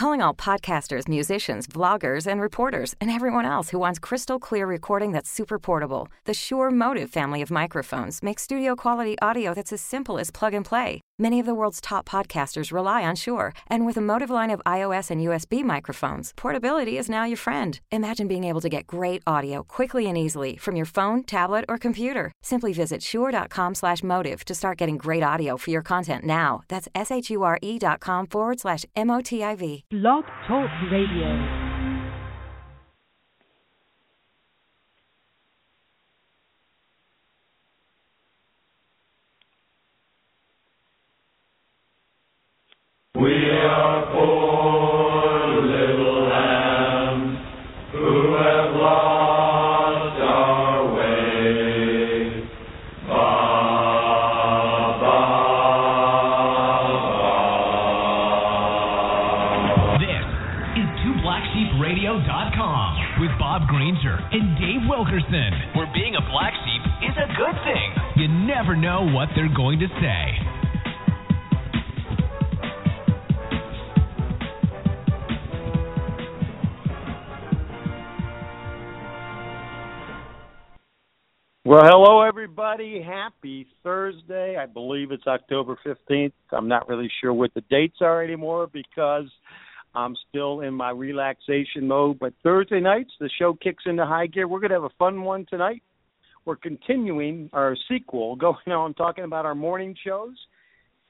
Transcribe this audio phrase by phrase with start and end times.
[0.00, 5.12] Calling all podcasters, musicians, vloggers, and reporters, and everyone else who wants crystal clear recording
[5.12, 6.08] that's super portable.
[6.24, 10.54] The Shure MOTIV family of microphones makes studio quality audio that's as simple as plug
[10.54, 11.02] and play.
[11.20, 14.62] Many of the world's top podcasters rely on Shure, and with a MOTIV line of
[14.64, 17.78] iOS and USB microphones, portability is now your friend.
[17.92, 21.76] Imagine being able to get great audio quickly and easily from your phone, tablet, or
[21.76, 22.32] computer.
[22.40, 26.62] Simply visit shure.com/motive to start getting great audio for your content now.
[26.68, 29.84] That's s h u r e dot com forward slash m o t i v.
[29.90, 31.69] Blog Talk Radio.
[65.00, 67.88] Wilkerson, where being a black sheep is a good thing.
[68.16, 70.49] You never know what they're going to say.
[81.70, 83.00] Well, hello everybody.
[83.00, 84.56] Happy Thursday.
[84.56, 86.32] I believe it's October 15th.
[86.50, 89.26] I'm not really sure what the dates are anymore because
[89.94, 92.18] I'm still in my relaxation mode.
[92.18, 94.48] But Thursday nights, the show kicks into high gear.
[94.48, 95.80] We're going to have a fun one tonight.
[96.44, 100.34] We're continuing our sequel going on talking about our morning shows.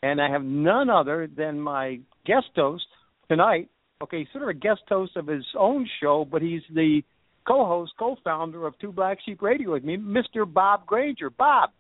[0.02, 2.84] And I have none other than my guest host
[3.30, 3.70] tonight.
[4.02, 7.00] Okay, sort of a guest host of his own show, but he's the
[7.46, 10.50] co-host, co-founder of Two Black Sheep Radio with me, Mr.
[10.50, 11.30] Bob Granger.
[11.30, 11.70] Bob,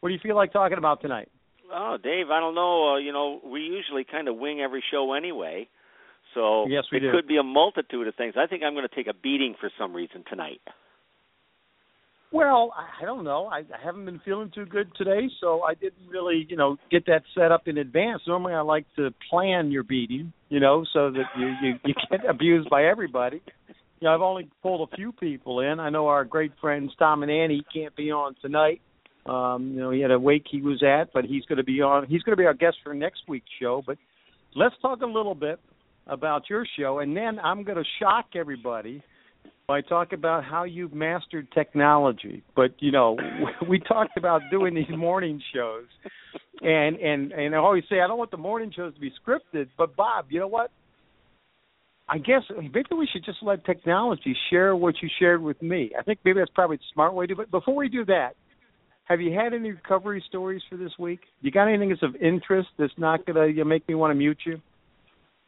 [0.00, 1.28] what do you feel like talking about tonight?
[1.72, 2.94] Oh, Dave, I don't know.
[2.94, 5.68] Uh, you know, we usually kind of wing every show anyway,
[6.34, 7.10] so Yes, we it do.
[7.12, 8.34] could be a multitude of things.
[8.38, 10.60] I think I'm going to take a beating for some reason tonight.
[12.32, 13.46] Well, I don't know.
[13.46, 17.06] I, I haven't been feeling too good today, so I didn't really, you know, get
[17.06, 18.22] that set up in advance.
[18.26, 22.20] Normally, I like to plan your beating, you know, so that you you, you get
[22.28, 23.40] abused by everybody.
[24.04, 25.80] You know, I've only pulled a few people in.
[25.80, 28.82] I know our great friends Tom and Annie can't be on tonight.
[29.24, 31.80] Um, you know, he had a wake he was at, but he's going to be
[31.80, 32.06] on.
[32.06, 33.82] He's going to be our guest for next week's show.
[33.86, 33.96] But
[34.54, 35.58] let's talk a little bit
[36.06, 39.02] about your show, and then I'm going to shock everybody
[39.66, 42.42] by talking about how you've mastered technology.
[42.54, 43.16] But you know,
[43.70, 45.86] we talked about doing these morning shows,
[46.60, 49.68] and and and I always say I don't want the morning shows to be scripted.
[49.78, 50.70] But Bob, you know what?
[52.08, 55.92] I guess maybe we should just let technology share what you shared with me.
[55.98, 57.50] I think maybe that's probably the smart way to do it.
[57.50, 58.34] Before we do that,
[59.04, 61.20] have you had any recovery stories for this week?
[61.40, 64.14] You got anything that's of interest that's not going to you make me want to
[64.14, 64.60] mute you?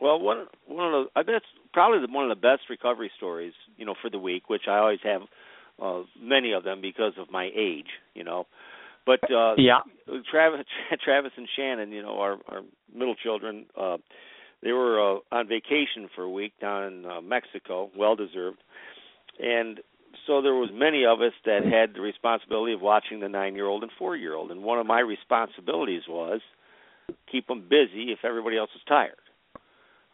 [0.01, 3.55] Well, one one of the I bet probably the, one of the best recovery stories,
[3.77, 5.23] you know, for the week, which I always have
[5.83, 8.47] uh, many of them because of my age, you know.
[9.07, 9.81] But uh Yeah.
[10.31, 10.67] Travis
[11.05, 12.61] Travis and Shannon, you know, our our
[12.95, 13.97] middle children, uh
[14.63, 18.59] they were uh, on vacation for a week down in uh, Mexico, well deserved.
[19.39, 19.81] And
[20.27, 23.93] so there was many of us that had the responsibility of watching the 9-year-old and
[24.01, 26.41] 4-year-old, and one of my responsibilities was
[27.31, 29.15] keep them busy if everybody else was tired.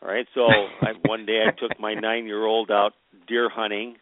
[0.02, 2.92] All right, so I, one day I took my nine-year-old out
[3.28, 3.96] deer hunting,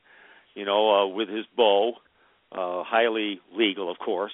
[0.54, 1.92] you know, uh, with his bow,
[2.52, 4.32] uh, highly legal, of course.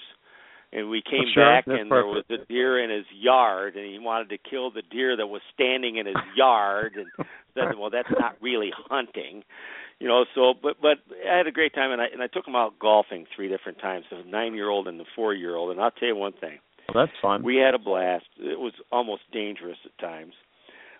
[0.73, 3.99] And we came Sure, back, and there was a deer in his yard, and he
[3.99, 7.07] wanted to kill the deer that was standing in his yard, and
[7.55, 9.45] said, "Well, that's not really hunting."
[10.01, 10.99] You know, so but but
[11.31, 13.79] I had a great time, and I and I took him out golfing three different
[13.79, 16.59] times, the nine-year-old and the four-year-old, and I'll tell you one thing.
[16.93, 17.43] Well, that's fun.
[17.43, 18.27] We had a blast.
[18.39, 20.35] It was almost dangerous at times.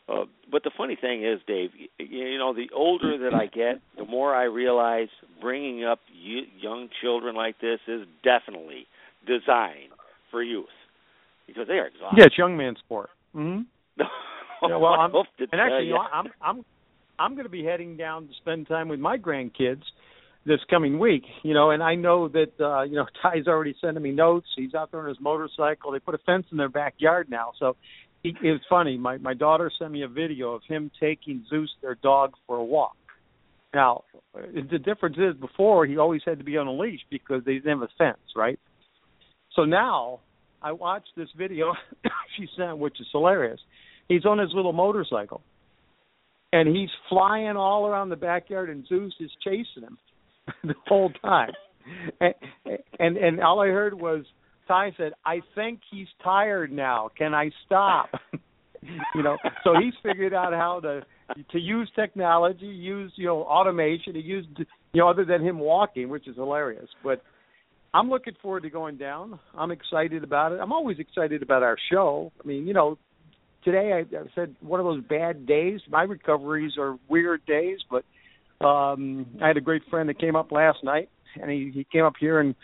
[0.09, 3.81] Uh, but the funny thing is, Dave, y- you know, the older that I get,
[3.99, 5.09] the more I realize
[5.41, 8.87] bringing up y- young children like this is definitely
[9.27, 9.93] designed
[10.31, 10.67] for youth
[11.47, 12.19] because they are exhausted.
[12.19, 13.11] yeah, it's young man sport.
[13.33, 13.61] hmm
[14.63, 15.95] Yeah, well, I'm, and actually, you.
[15.95, 16.65] know, I'm I'm
[17.19, 19.83] I'm going to be heading down to spend time with my grandkids
[20.47, 21.25] this coming week.
[21.43, 24.47] You know, and I know that uh, you know Ty's already sending me notes.
[24.57, 25.93] He's out there on his motorcycle.
[25.93, 27.77] They put a fence in their backyard now, so
[28.23, 28.97] he, it was funny.
[28.97, 32.65] My my daughter sent me a video of him taking Zeus, their dog, for a
[32.65, 32.97] walk.
[33.75, 37.55] Now, the difference is before he always had to be on a leash because they
[37.55, 38.59] didn't have a fence, right?
[39.57, 40.21] So now
[40.63, 41.73] I watched this video
[42.37, 43.59] she sent, which is hilarious.
[44.09, 45.43] He's on his little motorcycle,
[46.53, 49.99] and he's flying all around the backyard, and Zeus is chasing him
[50.63, 51.51] the whole time.
[52.21, 52.35] And,
[52.99, 54.25] and and all I heard was
[54.69, 57.11] Ty said, "I think he's tired now.
[57.17, 58.11] Can I stop?"
[59.15, 61.05] you know, so he's figured out how to
[61.51, 64.67] to use technology, use you know automation, to use you
[65.01, 66.89] know other than him walking, which is hilarious.
[67.03, 67.23] But
[67.97, 69.41] I'm looking forward to going down.
[69.57, 70.61] I'm excited about it.
[70.61, 72.31] I'm always excited about our show.
[72.43, 72.99] I mean, you know,
[73.65, 75.81] today I, I said one of those bad days.
[75.89, 78.05] My recoveries are weird days, but
[78.65, 81.09] um I had a great friend that came up last night,
[81.41, 82.55] and he he came up here and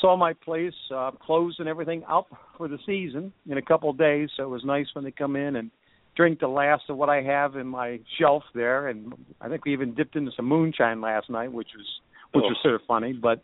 [0.00, 3.98] saw my place uh closed and everything up for the season in a couple of
[3.98, 4.28] days.
[4.36, 5.70] So it was nice when they come in and
[6.16, 8.86] drink the last of what I have in my shelf there.
[8.88, 11.86] And I think we even dipped into some moonshine last night, which was
[12.32, 12.48] which Oh.
[12.50, 13.42] was sort of funny, but.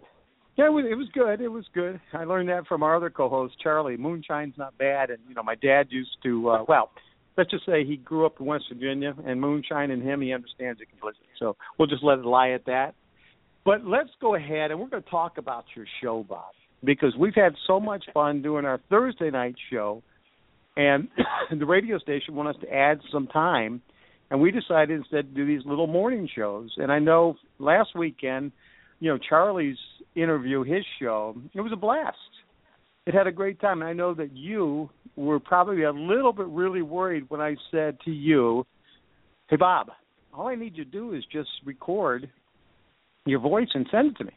[0.56, 1.40] Yeah, it was, it was good.
[1.40, 2.00] It was good.
[2.12, 3.96] I learned that from our other co-host, Charlie.
[3.96, 6.50] Moonshine's not bad, and you know, my dad used to.
[6.50, 6.90] uh Well,
[7.36, 10.80] let's just say he grew up in West Virginia, and moonshine and him, he understands
[10.80, 11.26] it completely.
[11.38, 12.94] So we'll just let it lie at that.
[13.64, 16.52] But let's go ahead, and we're going to talk about your show, Bob,
[16.84, 20.02] because we've had so much fun doing our Thursday night show,
[20.76, 21.08] and
[21.58, 23.80] the radio station wanted us to add some time,
[24.30, 26.74] and we decided instead to do these little morning shows.
[26.76, 28.52] And I know last weekend,
[28.98, 29.78] you know, Charlie's
[30.14, 32.16] interview, his show, it was a blast.
[33.06, 33.82] It had a great time.
[33.82, 37.98] And I know that you were probably a little bit really worried when I said
[38.04, 38.64] to you,
[39.48, 39.90] "Hey, Bob,
[40.32, 42.30] all I need you to do is just record
[43.26, 44.32] your voice and send it to me."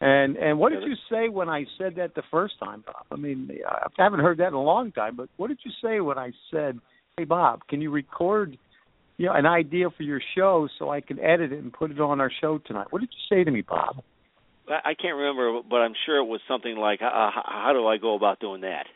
[0.00, 3.04] And and what did you say when I said that the first time, Bob?
[3.10, 5.16] I mean, I haven't heard that in a long time.
[5.16, 6.78] But what did you say when I said,
[7.16, 8.56] "Hey, Bob, can you record,
[9.16, 12.00] you know, an idea for your show so I can edit it and put it
[12.00, 14.04] on our show tonight?" What did you say to me, Bob?
[14.70, 17.96] I can't remember, but I'm sure it was something like, uh, how, how do I
[17.96, 18.86] go about doing that?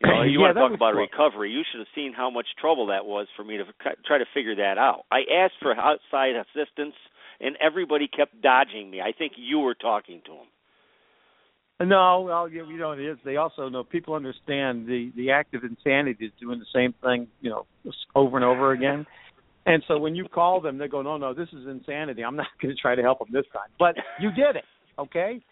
[0.00, 1.02] You know, you Yeah, want to talk about cool.
[1.02, 1.50] recovery?
[1.52, 3.64] You should have seen how much trouble that was for me to
[4.06, 5.04] try to figure that out.
[5.10, 6.94] I asked for outside assistance,
[7.40, 9.00] and everybody kept dodging me.
[9.00, 10.46] I think you were talking to them.
[11.88, 13.18] No, well, you you know it is.
[13.24, 17.26] They also know people understand the the act of insanity is doing the same thing,
[17.40, 17.66] you know,
[18.14, 19.04] over and over again.
[19.66, 22.22] And so when you call them, they go, "No, no, this is insanity.
[22.22, 24.64] I'm not going to try to help them this time." But you did it,
[24.98, 25.42] okay?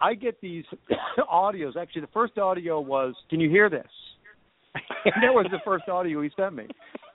[0.00, 0.64] I get these
[1.32, 1.76] audios.
[1.76, 3.86] Actually, the first audio was, "Can you hear this?"
[5.04, 6.66] that was the first audio he sent me.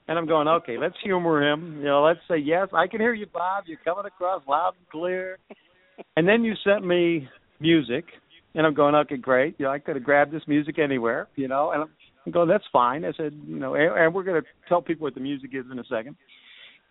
[0.08, 1.78] And I'm going, okay, let's humor him.
[1.80, 3.64] You know, let's say, yes, I can hear you, Bob.
[3.66, 5.40] You're coming across loud and clear.
[6.16, 7.28] And then you sent me
[7.60, 8.06] music,
[8.54, 9.56] and I'm going, okay, great.
[9.58, 11.84] You know, I could have grabbed this music anywhere, you know, and
[12.26, 13.06] I'm, going, that's fine.
[13.06, 15.80] I said, you know, and we're going to tell people what the music is in
[15.80, 16.16] a second.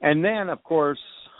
[0.00, 0.98] And then, of course,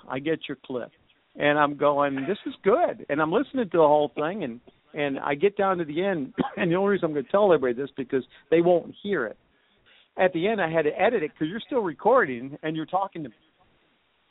[0.09, 0.91] I get your clip,
[1.37, 3.07] and I'm going, this is good.
[3.09, 4.61] And I'm listening to the whole thing, and
[4.95, 7.53] and I get down to the end, and the only reason I'm going to tell
[7.53, 9.37] everybody this because they won't hear it.
[10.17, 13.25] At the end, I had to edit it because you're still recording and you're talking
[13.25, 13.35] to me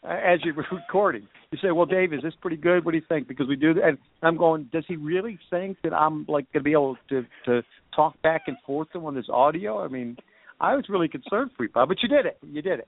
[0.03, 1.27] as you're recording.
[1.51, 2.85] You say, "Well, Dave, is this pretty good?
[2.85, 5.93] What do you think?" Because we do and I'm going, "Does he really think that
[5.93, 7.61] I'm like going to be able to to
[7.95, 10.17] talk back and forth to him on this audio?" I mean,
[10.59, 12.37] I was really concerned for you, Bob, but you did it.
[12.41, 12.87] You did it.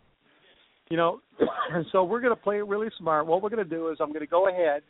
[0.90, 1.22] You know,
[1.72, 3.26] and so we're going to play it really smart.
[3.26, 4.84] What we're going to do is I'm going to go ahead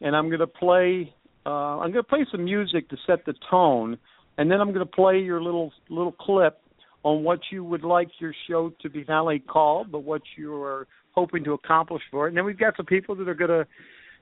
[0.00, 1.14] and I'm going to play.
[1.46, 3.98] Uh, I'm going to play some music to set the tone,
[4.38, 6.60] and then I'm going to play your little little clip
[7.02, 10.54] on what you would like your show to be not only called, but what you
[10.62, 12.28] are hoping to accomplish for it.
[12.30, 13.66] And then we've got some people that are going to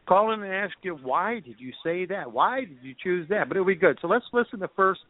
[0.06, 2.32] call in and ask you, why did you say that?
[2.32, 3.48] Why did you choose that?
[3.48, 3.98] But it'll be good.
[4.02, 5.00] So let's listen to first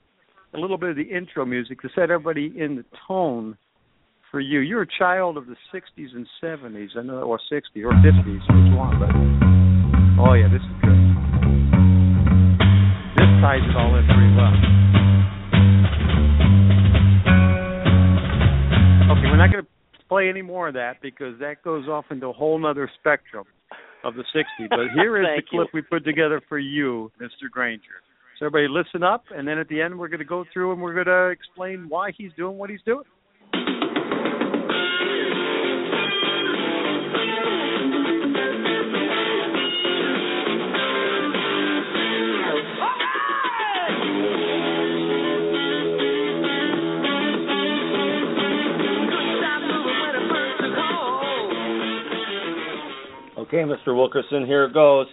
[0.54, 3.56] a little bit of the intro music to set everybody in the tone
[4.32, 4.60] for you.
[4.60, 8.74] You're a child of the 60s and 70s, I know, or 60s or 50s, which
[8.74, 8.98] one?
[8.98, 9.12] But
[10.20, 10.98] oh yeah, this is good.
[13.14, 14.56] This ties it all in pretty well.
[19.12, 19.70] Okay, we're not going to
[20.08, 23.44] play any more of that because that goes off into a whole other spectrum
[24.02, 24.68] of the 60s.
[24.70, 25.58] But here is the Thank you.
[25.58, 27.50] clip we put together for you, Mr.
[27.50, 28.00] Granger.
[28.38, 30.80] So everybody listen up, and then at the end we're going to go through and
[30.80, 33.04] we're going to explain why he's doing what he's doing.
[53.52, 53.94] Okay, Mr.
[53.94, 55.06] Wilkerson, here it goes.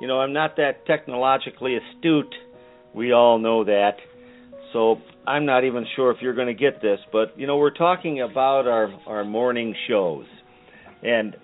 [0.00, 2.32] You know, I'm not that technologically astute.
[2.94, 3.96] We all know that.
[4.72, 7.74] So I'm not even sure if you're going to get this, but you know, we're
[7.74, 10.26] talking about our our morning shows.
[11.02, 11.34] And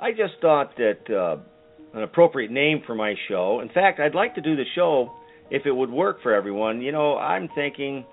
[0.00, 1.38] I just thought that uh
[1.92, 3.58] an appropriate name for my show.
[3.62, 5.10] In fact, I'd like to do the show
[5.50, 6.80] if it would work for everyone.
[6.82, 8.04] You know, I'm thinking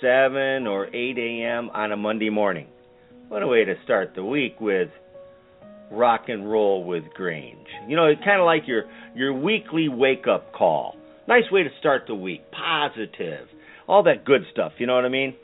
[0.00, 1.70] 7 or 8 a.m.
[1.72, 2.66] on a Monday morning.
[3.28, 4.88] What a way to start the week with
[5.92, 7.66] rock and roll with Grange.
[7.88, 8.84] You know, it's kind of like your
[9.14, 10.96] your weekly wake up call.
[11.28, 12.42] Nice way to start the week.
[12.50, 13.46] Positive.
[13.88, 15.34] All that good stuff, you know what I mean?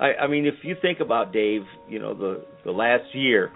[0.00, 3.50] I, I mean, if you think about Dave, you know the the last year,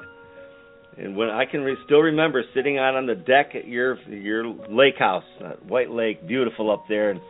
[0.98, 4.46] and when I can re- still remember sitting out on the deck at your your
[4.68, 7.20] lake house, uh, White Lake, beautiful up there, and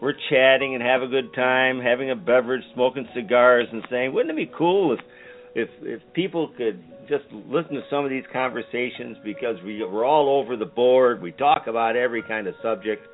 [0.00, 4.30] we're chatting and have a good time, having a beverage, smoking cigars, and saying, wouldn't
[4.30, 5.00] it be cool if
[5.54, 10.40] if if people could just listen to some of these conversations because we we're all
[10.40, 13.06] over the board, we talk about every kind of subject,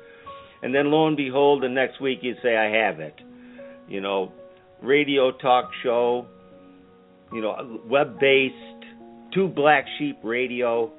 [0.61, 3.15] and then lo and behold, the next week you say, I have it,
[3.87, 4.31] you know,
[4.81, 6.27] radio talk show,
[7.33, 8.55] you know, web based,
[9.33, 10.91] two black sheep radio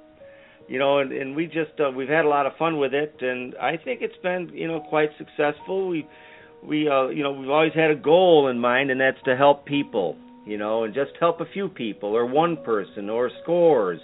[0.69, 3.17] you know, and, and we just uh, we've had a lot of fun with it,
[3.21, 5.89] and I think it's been you know quite successful.
[5.89, 6.07] We
[6.63, 9.65] we uh, you know we've always had a goal in mind, and that's to help
[9.65, 10.17] people,
[10.49, 14.01] you know, and just help a few people or one person or scores,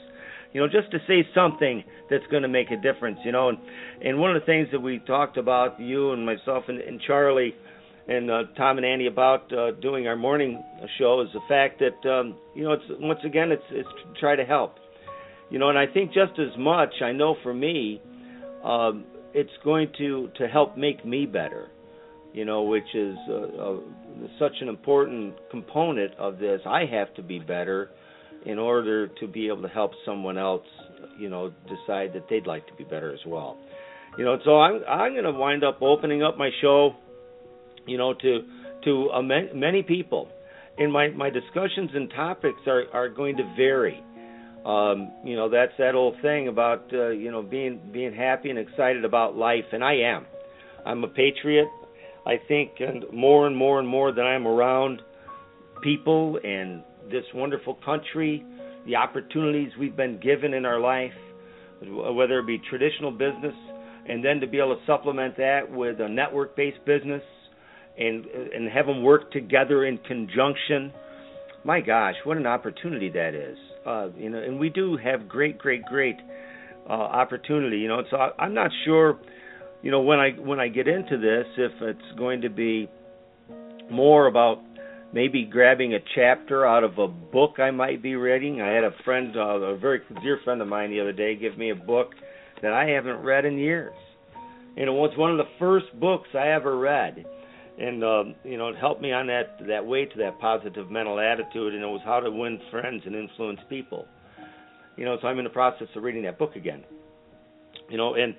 [0.52, 3.48] you know, just to say something that's going to make a difference, you know.
[3.48, 3.58] And
[4.04, 7.54] and one of the things that we talked about, you and myself and, and Charlie
[8.06, 10.62] and uh, Tom and Andy about uh, doing our morning
[10.98, 14.36] show is the fact that um, you know it's once again it's it's to try
[14.36, 14.76] to help
[15.50, 18.00] you know, and I think just as much, I know for me,
[18.64, 21.68] um, it's going to to help make me better.
[22.34, 23.76] You know, which is uh, uh,
[24.38, 26.60] such an important component of this.
[26.66, 27.90] I have to be better
[28.44, 30.66] in order to be able to help someone else.
[31.18, 33.56] You know, decide that they'd like to be better as well.
[34.18, 36.94] You know, so I'm I'm going to wind up opening up my show.
[37.86, 38.40] You know, to
[38.84, 40.28] to uh, many people,
[40.76, 44.02] and my my discussions and topics are are going to vary
[44.64, 48.58] um, you know that's that old thing about uh, you know being being happy and
[48.58, 50.26] excited about life, and I am.
[50.86, 51.68] I'm a patriot.
[52.26, 55.02] I think, and more and more and more that I'm around
[55.83, 58.45] people and this wonderful country,
[58.87, 61.12] the opportunities we've been given in our life,
[61.83, 63.54] whether it be traditional business,
[64.09, 67.23] and then to be able to supplement that with a network-based business,
[67.99, 70.93] and and have them work together in conjunction.
[71.64, 73.57] My gosh, what an opportunity that is!
[73.87, 76.16] uh, you know, and we do have great, great, great
[76.88, 77.78] uh, opportunity.
[77.78, 79.19] You know, so I, I'm not sure,
[79.84, 82.88] you know, when I when I get into this, if it's going to be
[83.90, 84.62] more about
[85.12, 88.60] maybe grabbing a chapter out of a book I might be reading.
[88.62, 91.56] I had a friend, uh, a very dear friend of mine, the other day, give
[91.56, 92.14] me a book
[92.62, 93.94] that I haven't read in years.
[94.74, 97.24] You know, it's one of the first books I ever read
[97.78, 101.18] and um, you know it helped me on that that way to that positive mental
[101.18, 104.06] attitude and it was how to win friends and influence people
[104.96, 106.84] you know so i'm in the process of reading that book again
[107.90, 108.34] you know and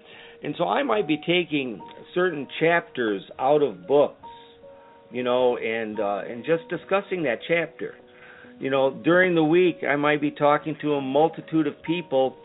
[0.46, 1.82] and so i might be taking
[2.14, 4.30] certain chapters out of books
[5.12, 7.96] you know and uh and just discussing that chapter.
[8.60, 12.38] You know during the week i might be talking to a multitude of people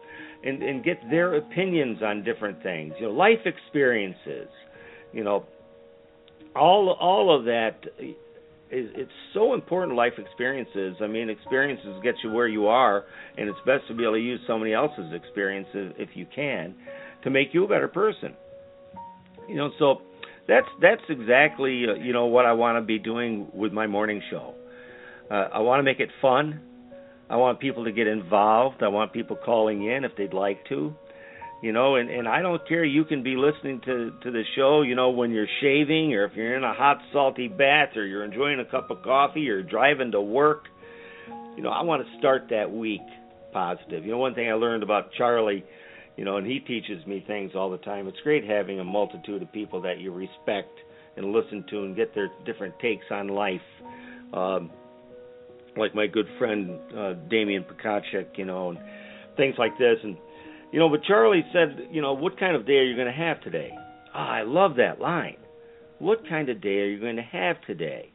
[0.42, 4.48] and and get their opinions on different things you know life experiences
[5.12, 5.44] you know.
[6.56, 10.96] All all of that is it's so important life experiences.
[11.00, 13.04] I mean experiences get you where you are
[13.36, 16.74] and it's best to be able to use somebody else's experiences if you can
[17.22, 18.34] to make you a better person.
[19.48, 20.02] You know so
[20.46, 24.22] that's that's exactly uh, you know what i want to be doing with my morning
[24.30, 24.54] show.
[25.30, 26.60] Uh, i want to make it fun.
[27.28, 28.82] I want people to get involved.
[28.82, 30.92] I want people calling in if they'd like to.
[31.62, 32.84] You know and and i don't care.
[32.84, 36.32] You can be listening to to the show you know when you're shaving or if
[36.34, 40.12] you're in a hot salty bath or you're enjoying a cup of coffee or driving
[40.12, 40.64] to work.
[41.56, 43.02] You know i want to start that week
[43.52, 44.04] positive.
[44.04, 45.64] You know one thing i learned about charlie
[46.20, 49.40] you know and he teaches me things all the time it's great having a multitude
[49.42, 50.78] of people that you respect
[51.16, 53.60] and listen to and get their different takes on life
[54.34, 54.70] um
[55.76, 58.78] like my good friend uh Damien Pakachek, you know and
[59.36, 60.16] things like this and
[60.72, 63.12] you know, but Charlie said, you know, what kind of day are you going to
[63.12, 63.70] have today?
[64.14, 65.36] Ah, I love that line.
[65.98, 68.10] What kind of day are you going to have today?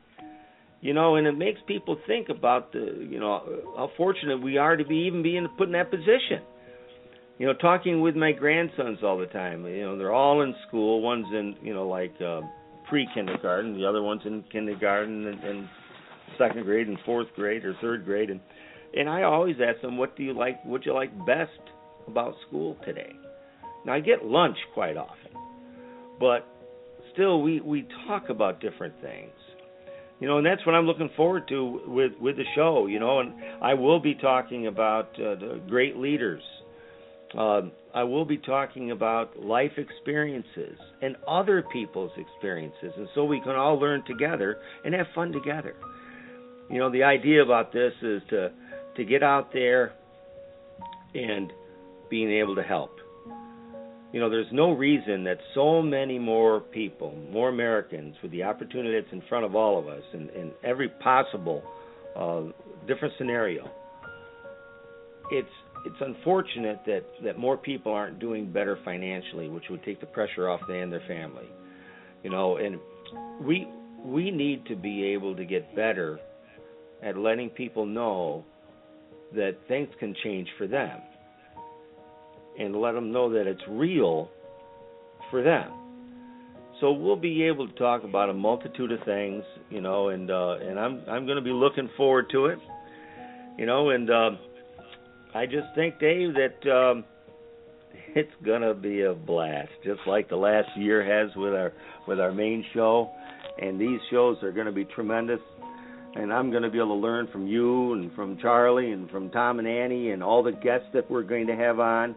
[0.82, 3.42] You know, and it makes people think about the, you know,
[3.76, 6.42] how fortunate we are to be even being put in that position.
[7.38, 9.66] You know, talking with my grandsons all the time.
[9.66, 11.02] You know, they're all in school.
[11.02, 12.42] One's in, you know, like uh,
[12.88, 13.78] pre-kindergarten.
[13.78, 15.70] The other one's in kindergarten and, and
[16.38, 18.30] second grade and fourth grade or third grade.
[18.30, 18.40] And
[18.98, 20.64] and I always ask them, what do you like?
[20.64, 21.52] What you like best
[22.08, 23.12] about school today.
[23.86, 25.32] Now I get lunch quite often,
[26.20, 26.48] but
[27.14, 29.32] still we we talk about different things.
[30.22, 32.88] You know, and that's what I'm looking forward to with with the show.
[32.88, 36.42] You know, and I will be talking about uh, the great leaders.
[37.38, 37.62] Uh,
[37.94, 43.56] I will be talking about life experiences and other people's experiences, and so we can
[43.56, 45.76] all learn together and have fun together.
[46.70, 48.52] You know, the idea about this is to
[48.96, 49.94] to get out there
[51.14, 51.52] and
[52.10, 52.92] being able to help.
[54.16, 58.98] you know, there's no reason that so many more people, more Americans, with the opportunity
[58.98, 61.62] that's in front of all of us, in, in every possible
[62.16, 62.44] uh,
[62.88, 63.70] different scenario,
[65.32, 65.50] it's
[65.86, 70.50] it's unfortunate that that more people aren't doing better financially, which would take the pressure
[70.50, 71.50] off them and their family.
[72.24, 72.80] You know, and
[73.42, 73.68] we
[74.04, 76.20] we need to be able to get better
[77.04, 78.44] at letting people know
[79.34, 81.00] that things can change for them
[82.60, 84.30] and let them know that it's real
[85.30, 85.72] for them.
[86.80, 90.58] So we'll be able to talk about a multitude of things, you know, and uh,
[90.62, 92.60] and I'm I'm going to be looking forward to it,
[93.58, 94.32] you know, and uh,
[95.36, 97.04] I just think, Dave, that um,
[98.16, 101.74] it's to be a blast, just like the last year has with our
[102.08, 103.12] with our main show,
[103.62, 105.42] and these shows are to be tremendous.
[106.16, 109.60] And I'm to be able to learn from you and from Charlie and from Tom
[109.60, 112.16] and Annie and all the guests that we're going to have on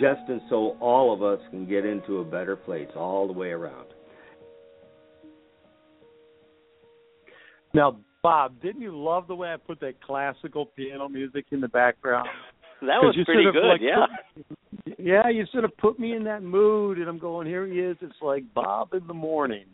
[0.00, 3.50] just and so all of us can get into a better place all the way
[3.50, 3.86] around.
[7.72, 11.68] Now, Bob, didn't you love the way I put that classical piano music in the
[11.68, 12.28] background?
[12.80, 14.06] That was pretty good, like yeah.
[14.84, 17.78] Put, yeah, you sort of put me in that mood, and I'm going, here he
[17.78, 17.96] is.
[18.00, 19.66] It's like Bob in the morning,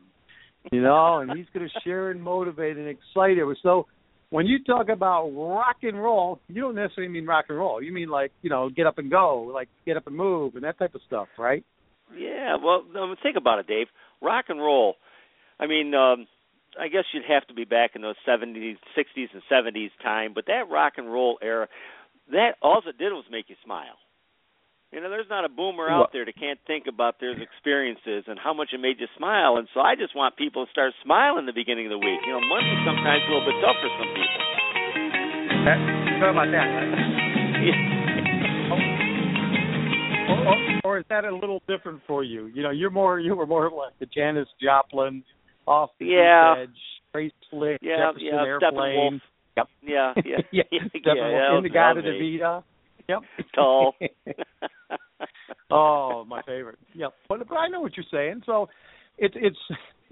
[0.71, 3.59] you know, and he's going to share and motivate and excite it.
[3.63, 3.87] So
[4.29, 7.83] when you talk about rock and roll, you don't necessarily mean rock and roll.
[7.83, 10.65] You mean like you know, get up and go, like get up and move, and
[10.65, 11.65] that type of stuff, right?
[12.15, 12.57] Yeah.
[12.63, 12.85] Well,
[13.23, 13.87] think about it, Dave.
[14.21, 14.97] Rock and roll.
[15.59, 16.27] I mean, um,
[16.79, 20.47] I guess you'd have to be back in those '70s, '60s, and '70s time, but
[20.47, 21.69] that rock and roll era,
[22.31, 23.99] that all it did was make you smile.
[24.93, 28.39] You know, there's not a boomer out there that can't think about their experiences and
[28.39, 29.57] how much it made you smile.
[29.57, 32.21] And so I just want people to start smiling the beginning of the week.
[32.27, 34.41] You know, Monday's sometimes a little bit tough for some people.
[36.21, 36.69] Sorry about that.
[38.69, 38.81] or, or,
[40.29, 42.53] oh, oh, oh, or is that a little different for you?
[42.53, 45.25] You know, you're more you were more like the Janis Joplin,
[45.67, 46.63] off the yeah.
[46.63, 46.71] edge,
[47.13, 49.21] Grace Slick, yeah, Jefferson yeah, Airplane.
[49.57, 49.67] Yep.
[49.83, 50.63] Yeah, yeah, yeah.
[50.73, 52.39] yeah, yeah, in the guy to me.
[52.39, 52.65] Vita.
[53.09, 53.19] Yep.
[53.55, 53.95] Tall.
[55.71, 56.79] oh, my favorite.
[56.95, 57.13] Yep.
[57.29, 58.43] But but I know what you're saying.
[58.47, 58.69] So
[59.19, 59.59] it's it's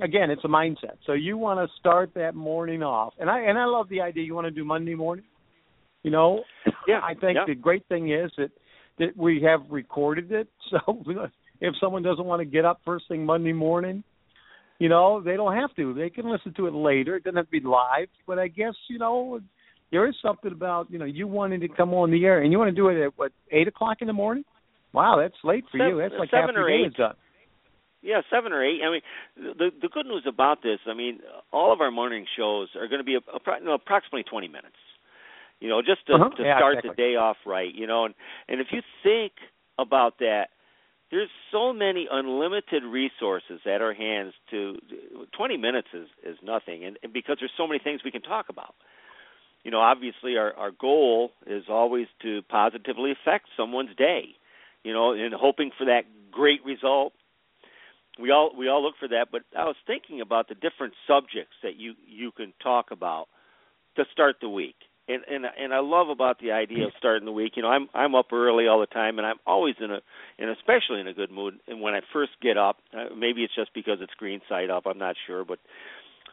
[0.03, 0.97] again it's a mindset.
[1.07, 4.25] So you want to start that morning off, and I and I love the idea.
[4.25, 5.25] You want to do Monday morning.
[6.03, 6.45] You know,
[6.89, 7.45] Yeah, I think yeah.
[7.47, 8.51] the great thing is that
[8.99, 10.49] that we have recorded it.
[10.71, 11.03] So
[11.61, 14.03] if someone doesn't want to get up first thing Monday morning,
[14.81, 15.95] you know, they don't have to.
[15.95, 17.15] They can listen to it later.
[17.15, 18.09] It doesn't have to be live.
[18.27, 19.39] But I guess you know
[19.93, 22.59] there is something about you know you wanting to come on the air and you
[22.59, 24.45] want to do it at what eight o'clock in the morning.
[24.93, 25.99] Wow, that's late for you.
[25.99, 26.87] That's like seven half or eight.
[26.87, 27.15] is done.
[28.03, 28.81] Yeah, seven or eight.
[28.83, 29.03] I mean,
[29.59, 31.21] the the good news about this, I mean,
[31.53, 34.81] all of our morning shows are going to be a, a, no, approximately twenty minutes.
[35.61, 36.31] You know, just to, Uh-huh.
[36.39, 36.91] to Yeah, start exactly.
[36.97, 37.73] the day off right.
[37.73, 38.15] You know, and
[38.49, 39.33] and if you think
[39.79, 40.49] about that,
[41.11, 44.33] there's so many unlimited resources at our hands.
[44.51, 44.77] To
[45.37, 48.49] twenty minutes is is nothing, and, and because there's so many things we can talk
[48.49, 48.75] about.
[49.65, 54.35] You know, obviously, our our goal is always to positively affect someone's day.
[54.85, 57.13] You know, and hoping for that great result
[58.21, 61.55] we all we all look for that but i was thinking about the different subjects
[61.63, 63.27] that you you can talk about
[63.97, 64.77] to start the week
[65.13, 67.89] and and and i love about the idea of starting the week you know i'm
[67.95, 69.99] i'm up early all the time and i'm always in a
[70.39, 73.55] and especially in a good mood and when i first get up uh, maybe it's
[73.55, 75.59] just because it's green side up i'm not sure but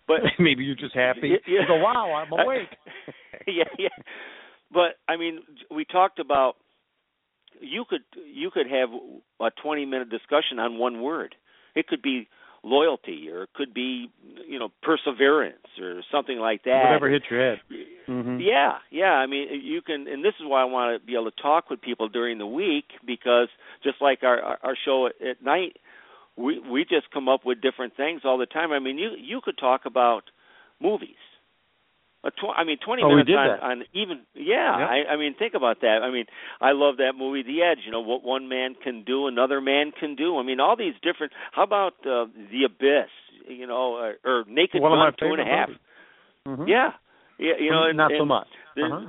[0.08, 1.38] but Maybe you're just happy.
[1.46, 1.62] Yeah.
[1.62, 2.70] You go, wow, I'm awake.
[3.48, 3.90] yeah, yeah.
[4.72, 6.56] But I mean, we talked about
[7.60, 8.90] you could you could have
[9.42, 11.36] a 20 minute discussion on one word.
[11.76, 12.28] It could be
[12.68, 14.10] loyalty, or it could be
[14.48, 16.84] you know perseverance, or something like that.
[16.84, 17.60] Whatever hits your head.
[18.08, 18.44] Mhm.
[18.44, 19.14] Yeah, yeah.
[19.14, 21.70] I mean, you can, and this is why I want to be able to talk
[21.70, 23.50] with people during the week because
[23.84, 25.78] just like our our, show at, at night,
[26.36, 28.72] we we just come up with different things all the time.
[28.72, 30.24] I mean, you you could talk about
[30.82, 31.22] movies.
[32.28, 34.80] A tw- I mean, twenty Oh, minutes on, on even yeah.
[34.80, 34.90] Yep.
[34.90, 36.00] I, I mean, think about that.
[36.04, 36.26] I mean,
[36.60, 37.80] I love that movie, The Edge.
[37.86, 40.38] You know what one man can do, another man can do.
[40.38, 41.32] I mean, all these different.
[41.54, 43.10] How about uh, The Abyss?
[43.48, 45.70] You know, or, or Naked One Gun two and a half.
[45.70, 45.80] Two and a favorite
[46.46, 46.46] Half.
[46.46, 46.68] movies.
[46.68, 46.68] Mhm.
[46.68, 46.90] Yeah,
[47.40, 47.54] yeah.
[47.64, 48.48] You know, and, not so much.
[48.76, 49.06] Uh-huh.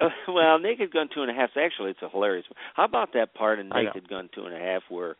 [0.00, 1.50] uh, well, Naked Gun Two and a Half.
[1.56, 2.46] Actually, it's a hilarious.
[2.50, 2.56] One.
[2.74, 5.14] How about that part in Naked Gun Two and a Half where,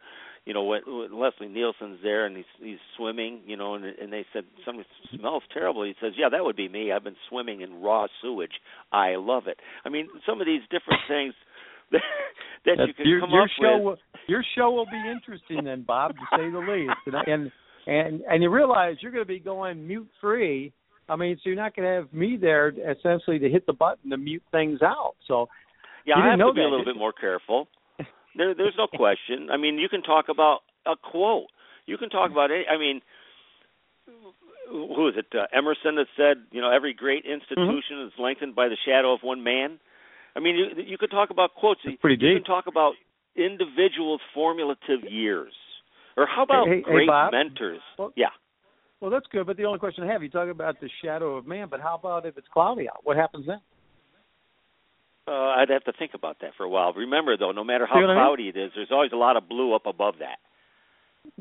[0.47, 4.13] you know, when, when Leslie Nielsen's there and he's he's swimming, you know, and and
[4.13, 4.85] they said something
[5.19, 5.83] smells terrible.
[5.83, 6.93] He says, "Yeah, that would be me.
[6.93, 8.53] I've been swimming in raw sewage.
[8.93, 11.35] I love it." I mean, some of these different things
[11.93, 12.01] that,
[12.65, 13.85] that you can your, come your up show with.
[13.85, 13.97] will,
[14.29, 16.93] your show will be interesting then, Bob, to say the least.
[17.07, 17.53] And and
[17.87, 20.73] and, and you realize you're going to be going mute free.
[21.09, 24.11] I mean, so you're not going to have me there essentially to hit the button
[24.11, 25.15] to mute things out.
[25.29, 25.49] So
[26.05, 27.69] Yeah, You I have to be a little bit more careful.
[28.37, 29.49] There, there's no question.
[29.51, 31.47] I mean, you can talk about a quote.
[31.87, 32.65] You can talk about any.
[32.71, 33.01] I mean,
[34.71, 35.27] who is it?
[35.35, 38.07] Uh, Emerson that said, you know, every great institution Mm-hmm.
[38.09, 39.79] is lengthened by the shadow of one man.
[40.35, 41.81] I mean, you, you could talk about quotes.
[41.85, 42.45] That's pretty you deep.
[42.45, 42.95] can talk about
[43.37, 45.53] individuals' formulative years,
[46.17, 47.33] or how about Hey, hey, hey, great Bob.
[47.33, 47.81] mentors?
[47.99, 48.27] Well- yeah.
[49.01, 49.47] Well, that's good.
[49.47, 51.97] But the only question I have, you talk about the shadow of man, but how
[51.97, 53.01] about if it's cloudy out?
[53.05, 53.61] What happens then?
[55.29, 56.93] Uh, I'd have to think about that for a while.
[56.93, 58.23] Remember, though, no matter how what I mean?
[58.23, 60.39] cloudy it is, there's always a lot of blue up above that.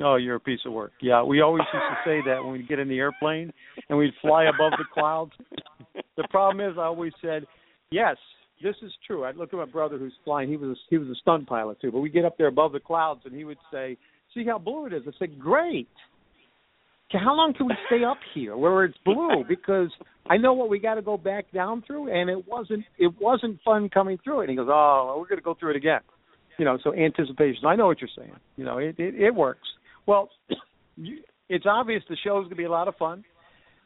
[0.04, 0.94] Oh, you're a piece of work.
[1.02, 3.54] Yeah, we always used to say that when we'd get in the airplane
[3.88, 5.32] and we'd fly above the clouds.
[6.18, 7.46] The problem is, I always said,
[7.92, 8.18] yes,
[8.64, 9.26] this is true.
[9.26, 10.50] I'd look at my brother who's flying.
[10.50, 11.92] He was a, he was a stunt pilot too.
[11.92, 13.98] But we'd get up there above the clouds, and he would say,
[14.34, 15.90] "See how blue it is." I said, "Great."
[17.12, 19.44] How long can we stay up here where it's blue?
[19.48, 19.90] Because
[20.30, 23.60] I know what we got to go back down through, and it wasn't it wasn't
[23.64, 24.44] fun coming through it.
[24.44, 26.02] And he goes, "Oh, we're going to go through it again."
[26.58, 27.66] You know, so anticipation.
[27.66, 28.36] I know what you're saying.
[28.58, 29.68] You know, it it, it works.
[30.06, 30.30] Well,
[31.50, 33.24] it's obvious the show is going to be a lot of fun.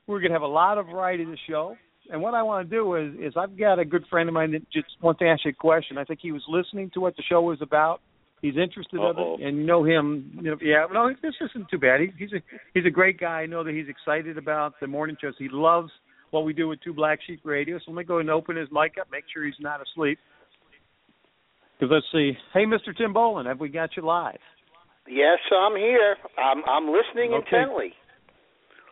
[0.07, 1.75] We're going to have a lot of variety to the show.
[2.11, 4.53] And what I want to do is, is I've got a good friend of mine
[4.53, 5.99] that just wants to ask you a question.
[5.99, 8.01] I think he was listening to what the show was about.
[8.41, 9.35] He's interested Uh-oh.
[9.35, 10.31] in it, and you know him.
[10.41, 11.99] You know, yeah, no, this isn't too bad.
[11.99, 12.41] He, he's a
[12.73, 13.41] he's a great guy.
[13.41, 15.33] I know that he's excited about the morning shows.
[15.37, 15.91] He loves
[16.31, 17.77] what we do with Two Black Sheep Radio.
[17.79, 20.19] So let me go and open his mic up, make sure he's not asleep.
[21.79, 22.33] Because let's see.
[22.53, 22.95] Hey, Mr.
[22.97, 24.37] Tim Bolin, have we got you live?
[25.07, 26.15] Yes, I'm here.
[26.37, 27.57] I'm I'm listening Okay.
[27.57, 27.93] intently.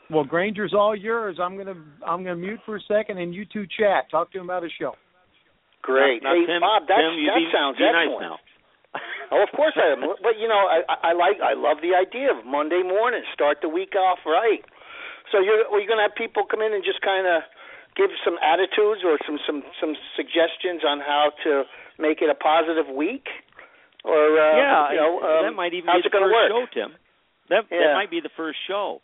[0.09, 1.37] Well, Granger's all yours.
[1.41, 4.09] I'm gonna I'm gonna mute for a second, and you two chat.
[4.09, 4.95] Talk to him about his show.
[5.83, 6.23] Great.
[6.23, 8.37] Now, hey, Tim, Bob, that's, Tim, you that be, sounds be nice now.
[9.31, 10.01] Oh, of course I am.
[10.25, 13.23] But you know, I, I like I love the idea of Monday morning.
[13.33, 14.63] Start the week off right.
[15.31, 17.43] So you're are you going to have people come in and just kind of
[17.95, 21.63] give some attitudes or some some some suggestions on how to
[21.99, 23.27] make it a positive week?
[24.05, 26.47] Or uh, yeah, you know, um, that might even be the first work?
[26.49, 26.91] show, Tim.
[27.49, 29.01] That that might be the first show.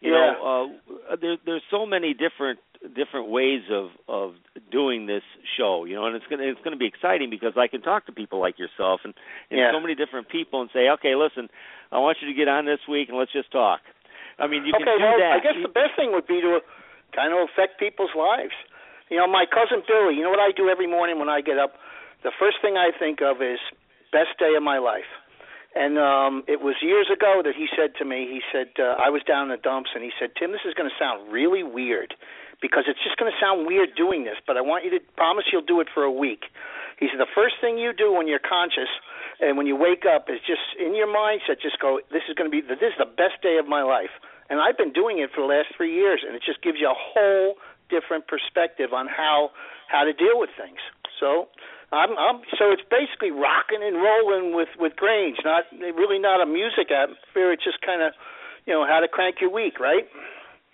[0.00, 0.34] You Yeah.
[0.38, 0.78] know,
[1.10, 2.60] uh, there, there's so many different
[2.92, 4.34] different ways of of
[4.70, 5.22] doing this
[5.56, 5.84] show.
[5.84, 8.40] You know, and it's gonna it's gonna be exciting because I can talk to people
[8.40, 9.14] like yourself and
[9.50, 9.72] and Yeah.
[9.72, 11.48] so many different people and say, okay, listen,
[11.92, 13.80] I want you to get on this week and let's just talk.
[14.38, 15.32] I mean, you okay, can do well, that.
[15.32, 16.60] I guess the best thing would be to
[17.14, 18.54] kind of affect people's lives.
[19.08, 21.58] You know, my cousin Billy, you know what I do every morning when I get
[21.58, 21.74] up?
[22.24, 23.60] The first thing I think of is
[24.10, 25.08] best day of my life.
[25.74, 29.10] And um it was years ago that he said to me, he said uh, I
[29.10, 31.62] was down in the dumps and he said, "Tim, this is going to sound really
[31.62, 32.14] weird
[32.60, 35.46] because it's just going to sound weird doing this, but I want you to promise
[35.52, 36.50] you'll do it for a week."
[36.98, 38.88] He said the first thing you do when you're conscious
[39.40, 42.50] and when you wake up is just in your mindset just go, "This is going
[42.50, 44.14] to be this is the best day of my life."
[44.50, 46.88] And I've been doing it for the last 3 years and it just gives you
[46.88, 47.56] a whole
[47.88, 49.50] different perspective on how
[49.88, 50.78] how to deal with things.
[51.20, 51.48] So
[51.92, 56.46] I'm, I'm so it's basically rocking and rolling with with Grange, not really not a
[56.46, 57.52] music atmosphere.
[57.52, 58.12] It's just kind of
[58.66, 60.08] you know how to crank your week, right?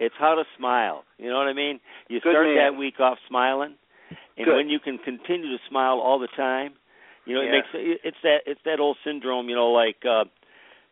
[0.00, 1.04] It's how to smile.
[1.18, 1.78] You know what I mean?
[2.08, 2.56] You Good start man.
[2.56, 3.74] that week off smiling,
[4.36, 4.56] and Good.
[4.56, 6.72] when you can continue to smile all the time,
[7.26, 7.60] you know, it Yeah.
[7.60, 9.48] makes it's that it's that old syndrome.
[9.50, 10.24] You know, like uh,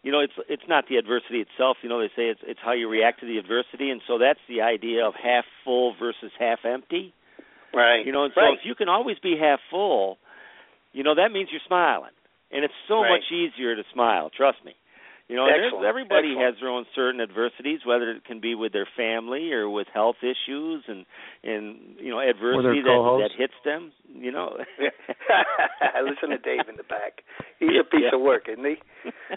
[0.03, 1.79] you know, it's it's not the adversity itself.
[1.83, 4.41] You know, they say it's it's how you react to the adversity, and so that's
[4.47, 7.15] the idea of half full versus half empty.
[7.73, 8.05] Right.
[8.05, 8.55] You know, and so right.
[8.55, 10.19] if you can always be half full,
[10.93, 12.13] you know that means you're smiling,
[12.53, 13.11] and it's so Right.
[13.11, 14.29] much easier to smile.
[14.31, 14.75] Trust me.
[15.29, 15.85] You know, Excellent.
[15.85, 16.55] everybody Excellent.
[16.57, 20.17] has their own certain adversities, whether it can be with their family or with health
[20.25, 21.05] issues and
[21.45, 23.93] and you know adversity that that hits them.
[24.09, 24.57] You know.
[25.29, 27.21] I listen to Dave in the back.
[27.61, 28.17] He's a piece Yeah.
[28.17, 28.77] of work, isn't he?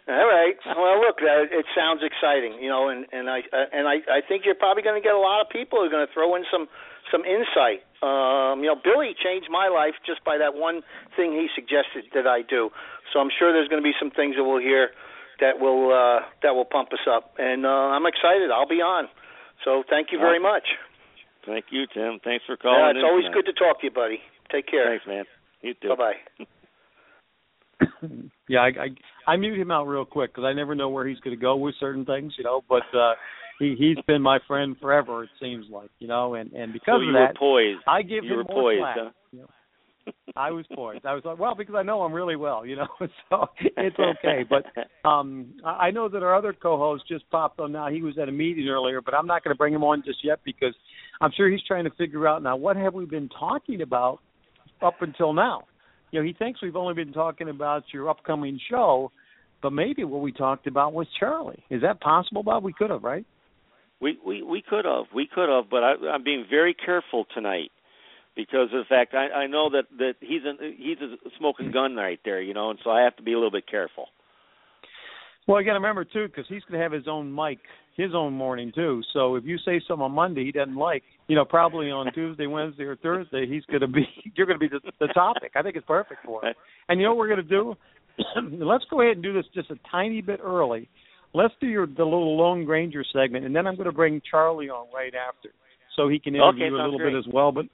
[0.08, 0.56] All right.
[0.66, 4.22] Well, look, uh, it sounds exciting, you know, and and I uh, and I I
[4.24, 6.36] think you're probably going to get a lot of people who are going to throw
[6.40, 6.72] in some
[7.12, 7.84] some insight.
[8.00, 10.82] Um, you know, Billy changed my life just by that one
[11.20, 12.72] thing he suggested that I do.
[13.12, 14.96] So I'm sure there's going to be some things that we'll hear
[15.42, 17.34] that will uh that will pump us up.
[17.38, 18.50] And uh I'm excited.
[18.54, 19.10] I'll be on.
[19.66, 20.44] So thank you very Awesome.
[20.54, 20.68] much.
[21.46, 22.20] Thank you, Tim.
[22.24, 22.80] Thanks for calling.
[22.80, 23.46] Yeah, it's in always tonight.
[23.46, 24.20] good to talk to you, buddy.
[24.52, 24.86] Take care.
[24.88, 25.26] Thanks, man.
[25.62, 25.90] You too.
[25.90, 26.46] Bye bye.
[28.48, 31.20] yeah, I, I I mute him out real quick because I never know where he's
[31.20, 32.62] going to go with certain things, you know.
[32.70, 33.14] But uh
[33.60, 35.24] he he's been my friend forever.
[35.24, 37.80] It seems like, you know, and and because so you of were that, poised.
[37.88, 38.98] I give you him were more poised, slack.
[39.00, 39.10] huh?
[39.32, 39.50] You know.
[40.36, 41.06] I was poised.
[41.06, 42.88] I was like, well, because I know him really well, you know,
[43.30, 44.46] so it's okay.
[44.48, 44.66] But
[45.08, 47.90] um I I know that our other co-host just popped on now.
[47.90, 50.24] He was at a meeting earlier, but I'm not going to bring him on just
[50.24, 50.74] yet because
[51.20, 54.20] I'm sure he's trying to figure out now what have we been talking about
[54.82, 55.64] up until now.
[56.12, 59.12] You know, he thinks we've only been talking about your upcoming show,
[59.62, 61.64] but maybe what we talked about was Charlie.
[61.70, 62.64] Is that possible, Bob?
[62.64, 63.26] We could have, right?
[64.00, 67.72] We we we could have, we could have, but I, I'm being very careful tonight
[68.36, 71.96] because of the fact I, I know that that he's a he's a smoking gun
[71.96, 74.06] right there, you know, and so I have to be a little bit careful.
[75.48, 77.60] Well, you got to remember too, because he's going to have his own mic,
[77.98, 79.02] his own morning too.
[79.12, 82.48] So if you say something on Monday he doesn't like, you know, probably on Tuesday,
[82.48, 85.52] Wednesday, or Thursday, he's going to be you're going to be the, the topic.
[85.56, 86.54] I think it's perfect for him.
[86.90, 87.76] And you know what we're going to do?
[88.66, 90.90] Let's go ahead and do this just a tiny bit early.
[91.34, 94.70] Let's do your the little Lone Ranger segment, and then I'm going to bring Charlie
[94.70, 95.50] on right after,
[95.96, 97.14] so he can interview okay, a little great.
[97.14, 97.54] bit as well.
[97.54, 97.66] But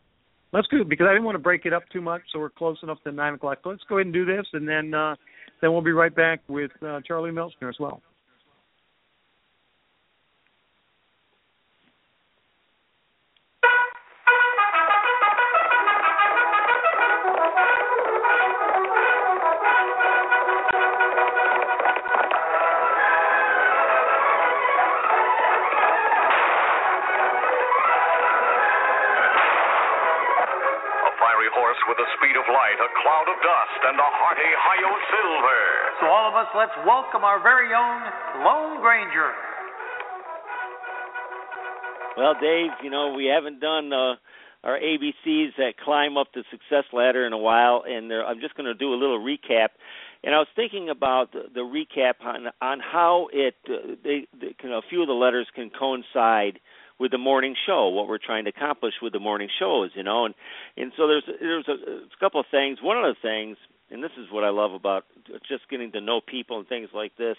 [0.54, 2.78] let's go because I didn't want to break it up too much, so we're close
[2.84, 3.60] enough to nine o'clock.
[3.66, 5.16] Let's go ahead and do this, and then uh,
[5.62, 8.02] then we'll be right back with uh, Charlie Melchner as well.
[32.58, 35.62] Light, a cloud of dust, and a hearty Hi-Yo Silver.
[36.02, 38.02] So all of us, let's welcome our very own
[38.42, 39.30] Lone Granger.
[42.18, 44.18] Well, Dave, you know we haven't done uh,
[44.64, 48.66] our ABCs that climb up the success ladder in a while, and I'm just going
[48.66, 49.78] to do a little recap.
[50.24, 54.56] And I was thinking about the, the recap on on how it uh, they, they
[54.58, 56.60] can, a few of the letters can coincide
[57.00, 60.26] with the morning show, what we're trying to accomplish with the morning shows, you know.
[60.26, 60.36] And
[60.76, 62.80] and so there's there's a, a couple of things.
[62.82, 63.58] One of the things,
[63.92, 65.06] and this is what I love about
[65.48, 67.38] just getting to know people and things like this.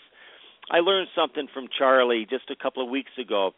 [0.71, 3.53] I learned something from Charlie just a couple of weeks ago,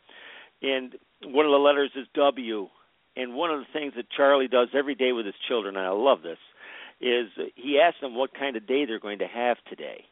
[0.62, 2.68] and one of the letters is W.
[3.16, 5.90] And one of the things that Charlie does every day with his children, and I
[5.90, 6.38] love this,
[7.00, 10.04] is he asks them what kind of day they're going to have today.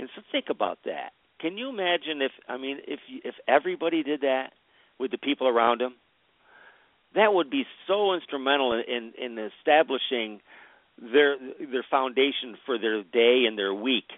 [0.00, 1.12] And so think about that.
[1.40, 4.52] Can you imagine if I mean if if everybody did that
[4.98, 5.94] with the people around them?
[7.14, 10.40] That would be so instrumental in in, in establishing
[11.00, 14.10] their their foundation for their day and their week.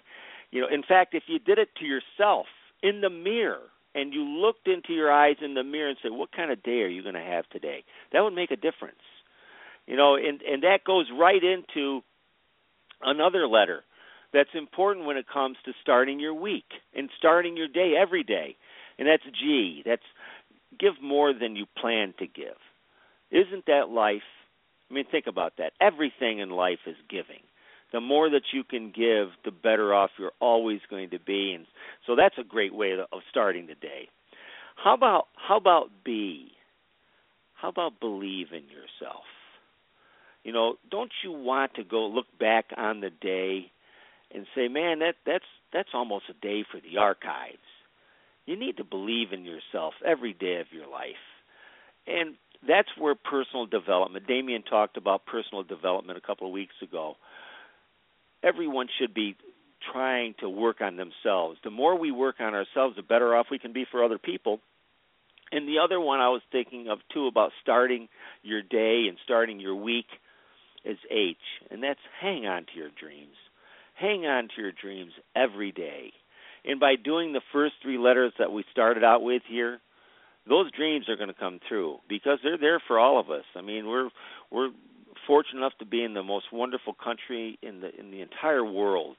[0.51, 2.47] You know, in fact, if you did it to yourself
[2.83, 3.61] in the mirror
[3.93, 6.81] and you looked into your eyes in the mirror and said, "What kind of day
[6.81, 9.01] are you going to have today?" That would make a difference.
[9.87, 12.01] You know, and and that goes right into
[13.01, 13.83] another letter
[14.33, 16.65] that's important when it comes to starting your week
[16.95, 18.55] and starting your day every day.
[18.97, 19.83] And that's G.
[19.85, 20.03] That's
[20.81, 22.57] give more than you plan to give.
[23.29, 24.21] Isn't that life?
[24.89, 25.71] I mean, think about that.
[25.79, 27.43] Everything in life is giving.
[27.93, 31.65] The more that you can give, the better off you're always going to be, and
[32.07, 34.09] so that's a great way of starting the day.
[34.81, 36.51] How about how about B?
[37.53, 39.25] How about believe in yourself?
[40.43, 43.71] You know, don't you want to go look back on the day
[44.33, 47.59] and say, "Man, that that's that's almost a day for the archives."
[48.45, 51.21] You need to believe in yourself every day of your life.
[52.07, 52.35] And
[52.67, 54.27] that's where personal development.
[54.27, 57.15] Damien talked about personal development a couple of weeks ago.
[58.43, 59.35] Everyone should be
[59.91, 61.57] trying to work on themselves.
[61.63, 64.59] The more we work on ourselves, the better off we can be for other people.
[65.51, 68.07] And the other one I was thinking of too about starting
[68.41, 70.05] your day and starting your week
[70.85, 71.37] is H,
[71.69, 73.35] and that's hang on to your dreams.
[73.93, 76.13] Hang on to your dreams every day.
[76.65, 79.79] And by doing the first three letters that we started out with here,
[80.47, 83.45] those dreams are going to come true because they're there for all of us.
[83.55, 84.09] I mean, we're
[84.51, 84.69] we're
[85.27, 89.17] fortunate enough to be in the most wonderful country in the in the entire world.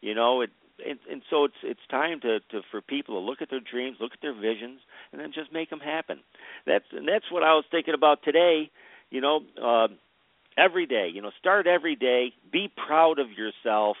[0.00, 0.50] You know, it
[0.84, 3.96] and, and so it's it's time to, to for people to look at their dreams,
[4.00, 4.80] look at their visions,
[5.12, 6.20] and then just make them happen.
[6.66, 8.70] That's and that's what I was thinking about today.
[9.10, 9.88] You know, uh,
[10.58, 11.10] every day.
[11.12, 12.32] You know, start every day.
[12.52, 13.96] Be proud of yourself,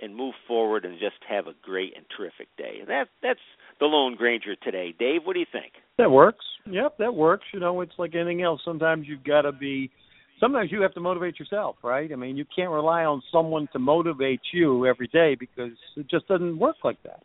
[0.00, 2.78] and move forward, and just have a great and terrific day.
[2.80, 3.40] And that that's
[3.80, 4.94] the Lone Granger today.
[4.98, 5.72] Dave, what do you think?
[5.98, 6.44] That works.
[6.70, 7.44] Yep, that works.
[7.52, 8.60] You know, it's like anything else.
[8.64, 9.90] Sometimes you've got to be.
[10.40, 12.10] Sometimes you have to motivate yourself, right?
[12.12, 16.26] I mean, you can't rely on someone to motivate you every day because it just
[16.26, 17.22] doesn't work like that.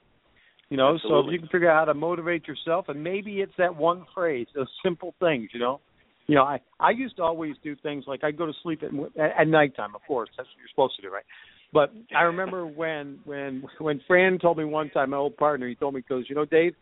[0.69, 1.23] You know, Absolutely.
[1.23, 4.05] so if you can figure out how to motivate yourself, and maybe it's that one
[4.13, 5.49] phrase, those simple things.
[5.53, 5.79] You know,
[6.27, 8.91] you know, I I used to always do things like I'd go to sleep at
[9.19, 9.95] at, at nighttime.
[9.95, 11.25] Of course, that's what you're supposed to do, right?
[11.73, 15.75] But I remember when when when Fran told me one time, my old partner, he
[15.75, 16.73] told me, goes, you know, Dave,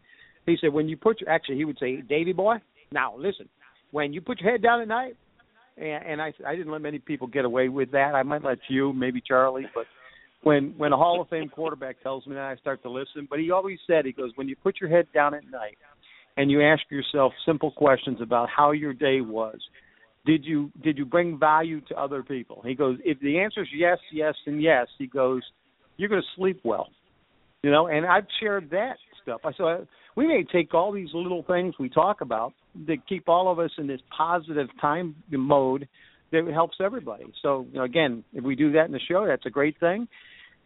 [0.46, 2.56] he said when you put your actually he would say, Davy boy,
[2.92, 3.50] now listen,
[3.92, 5.16] when you put your head down at night,
[5.78, 8.14] and, and I I didn't let many people get away with that.
[8.14, 9.86] I might let you, maybe Charlie, but
[10.44, 13.28] when when a Hall of Fame quarterback tells me that, I start to listen.
[13.30, 15.78] But he always said, he goes, when you put your head down at night
[16.38, 19.60] and you ask yourself simple questions about how your day was,
[20.26, 22.62] did you did you bring value to other people?
[22.66, 25.42] He goes, if the answer is yes, yes, and yes, he goes,
[25.98, 26.90] you're going to sleep well.
[27.64, 29.42] You know, and I've shared that stuff.
[29.44, 32.54] I said we may take all these little things we talk about
[32.88, 35.88] that keep all of us in this positive time mode
[36.32, 37.26] that helps everybody.
[37.42, 40.08] So you know, again, if we do that in the show, that's a great thing.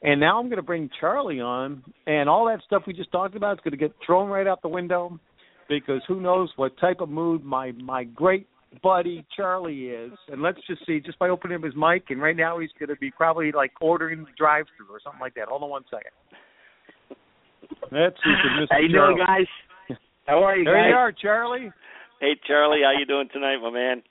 [0.02, 3.36] And now I'm going to bring Charlie on, and all that stuff we just talked
[3.36, 5.20] about is going to get thrown right out the window
[5.68, 8.48] because who knows what type of mood my my great
[8.84, 10.12] buddy Charlie is.
[10.28, 12.90] And let's just see, just by opening up his mic, and right now he's going
[12.90, 15.48] to be probably like ordering the drive-through or something like that.
[15.48, 16.12] Hold on one second.
[17.92, 18.68] Let's see, Mr.
[18.70, 19.16] How you Charlie.
[19.16, 19.98] doing, guys?
[20.28, 20.90] How are you There guys?
[20.90, 21.72] you are, Charlie.
[22.22, 24.04] Hey Charlie, how you doing tonight, my man?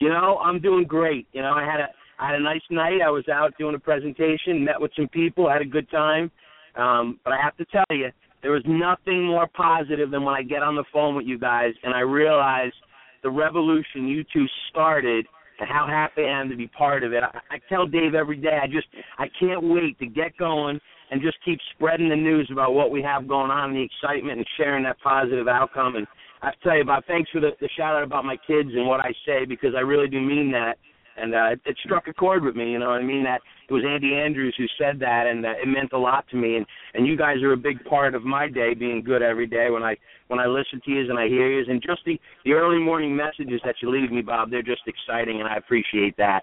[0.00, 1.26] You know, I'm doing great.
[1.32, 1.88] You know, I had a
[2.18, 3.00] I had a nice night.
[3.04, 6.30] I was out doing a presentation, met with some people, had a good time.
[6.76, 8.08] Um, but I have to tell you,
[8.42, 11.72] there was nothing more positive than when I get on the phone with you guys
[11.82, 12.72] and I realize
[13.22, 15.26] the revolution you two started
[15.58, 17.22] and how happy I am to be part of it.
[17.22, 18.86] I, I tell Dave every day, I just
[19.18, 20.80] I can't wait to get going
[21.10, 24.38] and just keep spreading the news about what we have going on, and the excitement,
[24.38, 25.96] and sharing that positive outcome.
[25.96, 26.06] And
[26.40, 28.70] I have to tell you, Bob, thanks for the, the shout out about my kids
[28.72, 30.78] and what I say because I really do mean that.
[31.16, 33.24] And uh, it, it struck a chord with me, you know what I mean?
[33.24, 36.36] That it was Andy Andrews who said that, and uh, it meant a lot to
[36.36, 36.56] me.
[36.56, 39.70] And and you guys are a big part of my day, being good every day
[39.70, 39.96] when I
[40.28, 43.14] when I listen to you and I hear you, and just the the early morning
[43.14, 46.42] messages that you leave me, Bob, they're just exciting, and I appreciate that.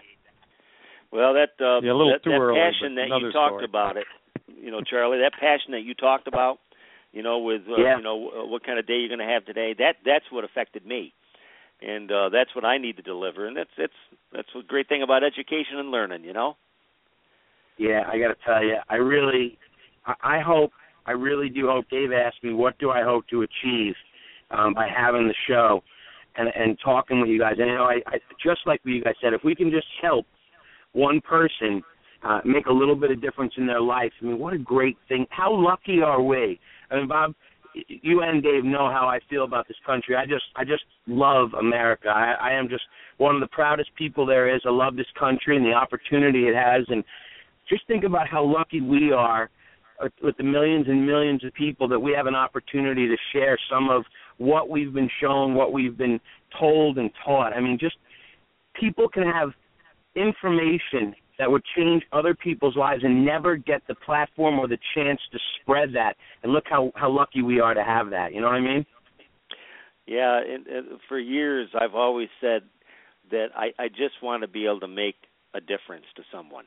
[1.12, 3.54] Well, that uh, Yeah, a little that, too that early, passion that you another talked
[3.54, 3.66] story.
[3.66, 4.06] about it,
[4.62, 6.60] you know, Charlie, that passion that you talked about,
[7.14, 7.98] you know, with uh, Yeah.
[7.98, 9.74] you know uh, what kind of day you're going to have today.
[9.78, 11.14] That that's what affected me,
[11.82, 13.48] and uh, that's what I need to deliver.
[13.48, 13.94] And that's that's
[14.34, 16.56] that's a great thing about education and learning, you know.
[17.78, 19.60] Yeah, I got to tell you, I really,
[20.06, 20.72] I, I hope,
[21.06, 21.86] I really do hope.
[21.92, 23.94] Dave asked me, what do I hope to achieve
[24.50, 25.84] um, by having the show
[26.38, 27.56] and and talking with you guys.
[27.60, 29.88] And you know, I, I just like what you guys said, if we can just
[30.02, 30.26] help
[30.94, 31.84] one person
[32.24, 34.98] uh, make a little bit of difference in their life, I mean, what a great
[35.08, 35.26] thing!
[35.30, 36.60] How lucky are we?
[36.90, 37.34] I mean, Bob,
[37.88, 40.16] you and Dave know how I feel about this country.
[40.16, 42.10] I just, I just love America.
[42.10, 42.84] I, I am just
[43.18, 44.62] one of the proudest people there is.
[44.66, 47.04] I love this country and the opportunity it has, and
[47.70, 49.50] just think about how lucky we are
[50.02, 53.58] with, with the millions and millions of people that we have an opportunity to share
[53.70, 54.04] some of
[54.38, 56.20] what we've been shown, what we've been
[56.60, 57.54] told and taught.
[57.54, 57.96] I mean, just
[58.80, 59.50] people can have
[60.16, 65.20] information that would change other people's lives and never get the platform or the chance
[65.32, 66.16] to spread that.
[66.44, 68.34] And look how how lucky we are to have that.
[68.34, 68.86] You know what I mean?
[70.06, 72.64] Yeah, and, and for years I've always said
[73.32, 75.16] that I I just want to be able to make
[75.54, 76.66] a difference to someone.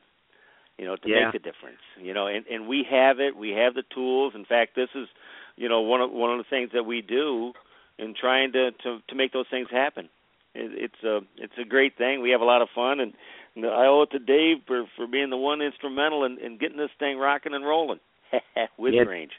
[0.77, 1.25] You know, to Yeah.
[1.25, 1.81] make a difference.
[2.01, 3.35] You know, and and we have it.
[3.35, 4.33] We have the tools.
[4.35, 5.07] In fact, this is,
[5.55, 7.53] you know, one of one of the things that we do
[7.97, 10.09] in trying to to to make those things happen.
[10.53, 12.21] It, it's a it's a great thing.
[12.21, 13.13] We have a lot of fun, and, and
[13.57, 16.89] I owe it to Dave for for being the one instrumental in, in getting this
[16.99, 17.99] thing rocking and rolling
[18.77, 19.03] with Yeah.
[19.03, 19.31] Grange.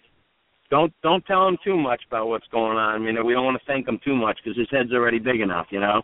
[0.71, 2.95] Don't don't tell him too much about what's going on.
[2.95, 5.41] I mean, we don't want to thank him too much because his head's already big
[5.41, 5.67] enough.
[5.71, 6.03] You know.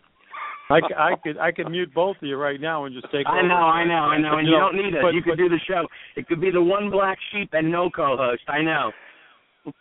[0.71, 3.25] I, I could I could mute both of you right now and just take.
[3.25, 5.01] I know, I know, I know, and you don't need us.
[5.01, 5.87] But- you could but- do the show.
[6.15, 8.43] It could be the one black sheep and no co-host.
[8.47, 8.91] I know.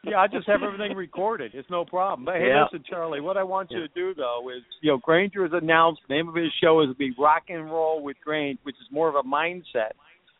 [0.02, 1.52] Yeah, I just have everything recorded.
[1.54, 2.24] It's no problem.
[2.24, 2.64] But hey, Yeah.
[2.64, 6.02] listen, Charlie, what I want you to do though is, you know, Granger has announced
[6.08, 9.08] the name of his show is be Rock and Roll with Grange, which is more
[9.08, 9.92] of a mindset.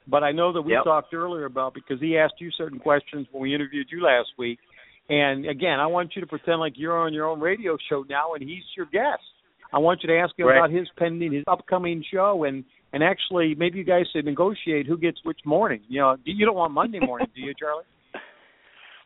[0.07, 0.85] But I know that we Yep.
[0.85, 4.59] talked earlier about because he asked you certain questions when we interviewed you last week.
[5.09, 8.35] And again, I want you to pretend like you're on your own radio show now
[8.35, 9.23] and he's your guest.
[9.73, 10.57] I want you to ask him Right.
[10.59, 14.97] about his pending, his upcoming show, and and actually maybe you guys should negotiate who
[14.97, 15.83] gets which morning.
[15.89, 17.85] You know, you don't want Monday morning, do you, Charlie?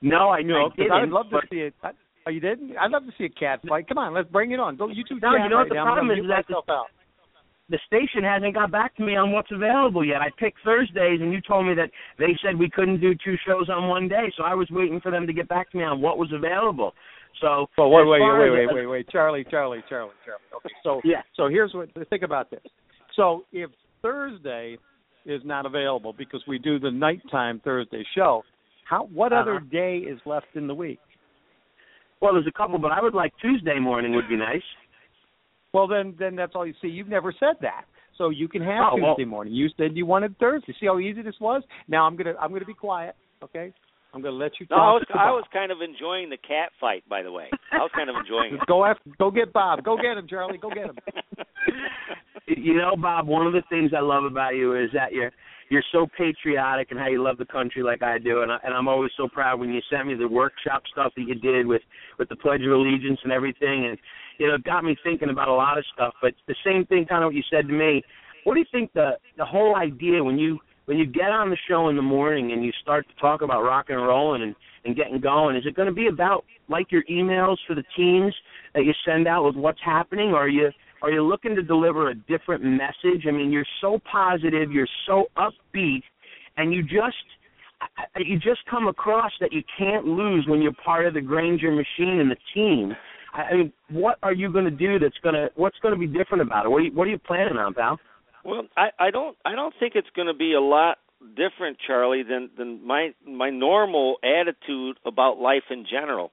[0.03, 0.67] No, I know.
[0.67, 1.75] I because I'd love to see it.
[1.83, 1.91] I,
[2.27, 2.77] oh, you didn't?
[2.77, 3.89] I'd love to see a cat fight.
[3.89, 4.77] Come on, let's bring it on.
[4.77, 5.19] Go, you two.
[5.21, 5.85] No, you know right what the now.
[5.85, 6.87] Problem is that myself out.
[7.71, 10.21] the station hasn't got back to me on what's available yet.
[10.21, 13.69] I picked Thursdays, and you told me that they said we couldn't do two shows
[13.71, 16.01] on one day, so I was waiting for them to get back to me on
[16.01, 16.93] what was available.
[17.41, 20.43] So, Well, wait, as wait, wait, wait, wait, wait, Charlie, Charlie, Charlie, Charlie.
[20.57, 21.23] Okay, so Yeah.
[21.37, 21.89] so here's what.
[22.11, 22.61] Think about this.
[23.17, 23.71] So if
[24.03, 24.77] Thursday
[25.25, 28.43] is not available because we do the nighttime Thursday show,
[28.85, 29.67] how what other Uh-huh.
[29.71, 31.01] day is left in the week?
[32.21, 34.63] Well, there's a couple, but I would like Tuesday morning would be nice.
[35.73, 36.89] Well, then then that's all you see.
[36.89, 37.85] You've never said that.
[38.19, 39.55] So you can have Oh, well- Tuesday morning.
[39.55, 40.75] You said you wanted Thursday.
[40.79, 41.63] See how easy this was?
[41.89, 43.17] Now I'm gonna I'm gonna be quiet.
[43.43, 43.73] Okay.
[44.15, 44.85] I'm gonna let you No, talk.
[44.85, 47.49] I was I was kind of enjoying the cat fight, by the way.
[47.73, 48.61] I was kind of enjoying it.
[48.69, 49.83] Go after, go get Bob.
[49.83, 50.59] Go get him, Charlie.
[50.59, 50.99] Go get him.
[52.47, 55.33] you know, Bob, one of the things I love about you is that you're
[55.73, 58.75] you're so patriotic and how you love the country like I do, and I, and
[58.75, 61.81] I'm always so proud when you sent me the workshop stuff that you did with
[62.19, 63.97] with the Pledge of Allegiance and everything, and
[64.39, 66.13] you know, it got me thinking about a lot of stuff.
[66.21, 68.03] But the same thing, kind of what you said to me.
[68.45, 71.57] What do you think the the whole idea when you when you get on the
[71.67, 74.55] show in the morning and you start to talk about rock and rolling and
[74.85, 78.35] and getting going, is it going to be about like your emails for the teams
[78.75, 80.69] that you send out with what's happening, or are you
[81.03, 83.27] are you looking to deliver a different message?
[83.29, 86.03] I mean, you're so positive, you're so upbeat,
[86.57, 87.17] and you just
[88.17, 92.21] you just come across that you can't lose when you're part of the Granger machine
[92.21, 92.95] and the team.
[93.35, 96.07] I mean, what are you going to do that's going to what's going to be
[96.07, 96.69] different about it?
[96.69, 97.99] What are you, what are you planning on, pal?
[98.45, 100.99] Well, I I don't I don't think it's going to be a lot
[101.37, 106.31] different, Charlie, than than my my normal attitude about life in general.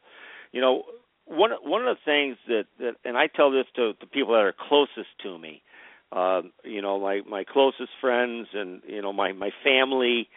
[0.51, 0.83] You know,
[1.29, 4.41] one one of the things that that and I tell this to the people that
[4.41, 5.61] are closest to me,
[6.11, 10.27] uh, you know, my my closest friends and you know my my family.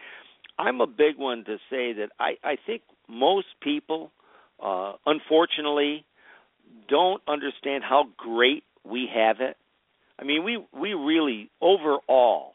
[0.59, 4.12] I'm a big one to say that I I think most people,
[4.62, 6.05] uh, unfortunately,
[6.88, 9.57] don't understand how great we have it.
[10.18, 12.53] I mean, we we really overall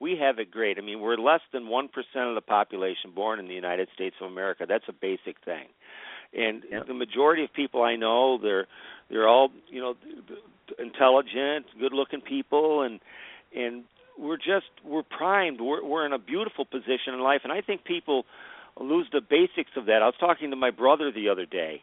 [0.00, 0.78] we have it great.
[0.78, 1.88] I mean, we're less than 1%
[2.28, 4.64] of the population born in the United States of America.
[4.68, 5.66] That's a basic thing.
[6.36, 6.86] And yep.
[6.86, 8.66] the majority of people I know, they're
[9.10, 9.96] they're all, you know,
[10.78, 13.00] intelligent, good-looking people and
[13.56, 13.84] and
[14.18, 15.60] we're just we're primed.
[15.60, 18.24] We're we're in a beautiful position in life and I think people
[18.78, 20.02] lose the basics of that.
[20.02, 21.82] I was talking to my brother the other day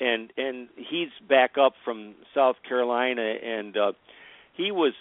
[0.00, 3.92] and and he's back up from South Carolina and uh
[4.56, 4.94] he was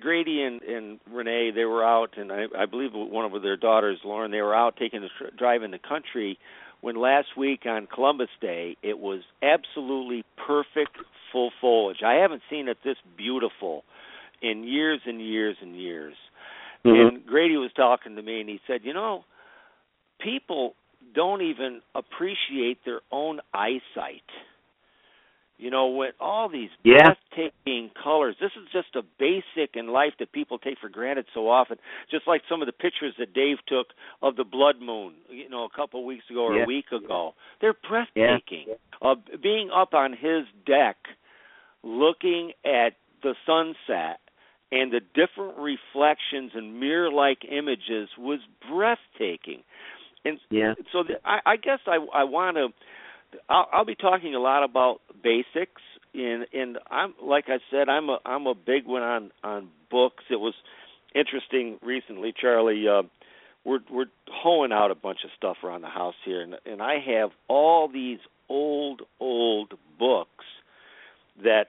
[0.00, 1.50] Grady and, and Renee.
[1.54, 4.30] They were out, and I, I believe one of their daughters, Lauren.
[4.30, 6.38] They were out taking a drive in the country
[6.86, 10.96] when last week on Columbus Day it was absolutely perfect
[11.32, 12.04] full foliage.
[12.06, 13.82] I haven't seen it this beautiful
[14.40, 16.14] in years and years and years.
[16.84, 17.16] Mm-hmm.
[17.16, 19.24] And Grady was talking to me, and he said, "You know,
[20.20, 20.76] people
[21.12, 24.30] don't even appreciate their own eyesight."
[25.58, 27.14] You know, with all these yeah.
[27.34, 31.48] breathtaking colors, this is just a basic in life that people take for granted so
[31.48, 31.78] often.
[32.10, 33.86] Just like some of the pictures that Dave took
[34.20, 36.64] of the blood moon, you know, a couple of weeks ago or yeah.
[36.64, 37.32] a week ago.
[37.62, 38.66] They're breathtaking.
[38.68, 38.74] Yeah.
[39.00, 40.96] Uh, being up on his deck,
[41.82, 42.90] looking at
[43.22, 44.20] the sunset
[44.70, 49.62] and the different reflections and mirror-like images was breathtaking.
[50.24, 50.74] And yeah.
[50.92, 52.68] so the, I, I guess I, I want to
[53.48, 55.82] I'll, I'll be talking a lot about basics,
[56.14, 60.24] and and I'm like I said, I'm a I'm a big one on on books.
[60.30, 60.54] It was
[61.14, 62.84] interesting recently, Charlie.
[62.88, 63.02] Uh,
[63.64, 66.94] we're we're hoeing out a bunch of stuff around the house here, and and I
[67.06, 68.18] have all these
[68.48, 70.44] old old books
[71.42, 71.66] that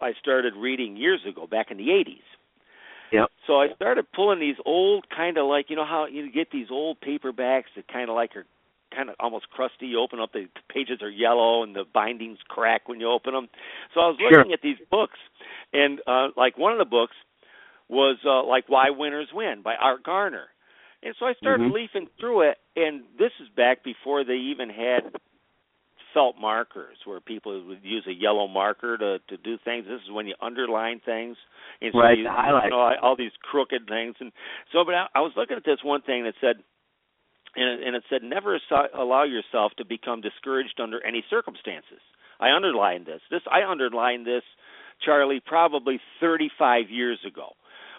[0.00, 2.18] I started reading years ago, back in the '80s.
[3.12, 3.28] Yep.
[3.46, 6.68] So I started pulling these old kind of like you know how you get these
[6.70, 8.46] old paperbacks that kind of like are
[8.94, 9.86] kind of almost crusty.
[9.86, 13.48] You open up the pages are yellow and the bindings crack when you open them.
[13.94, 14.52] So I was looking sure.
[14.52, 15.18] at these books,
[15.72, 17.14] and uh, like one of the books
[17.88, 20.46] was uh, like Why Winners Win by Art Garner.
[21.02, 21.74] And so I started mm-hmm.
[21.74, 25.12] leafing through it, and this is back before they even had
[26.14, 29.84] felt markers where people would use a yellow marker to to do things.
[29.86, 31.36] This is when you underline things,
[31.82, 32.64] and so right, you, highlight.
[32.64, 34.14] you know all these crooked things.
[34.20, 34.32] And
[34.72, 36.62] so, but I, I was looking at this one thing that said
[37.56, 38.58] and it, and it said never
[38.96, 42.00] allow yourself to become discouraged under any circumstances.
[42.40, 43.20] I underlined this.
[43.30, 44.42] This I underlined this,
[45.04, 47.52] Charlie, probably 35 years ago,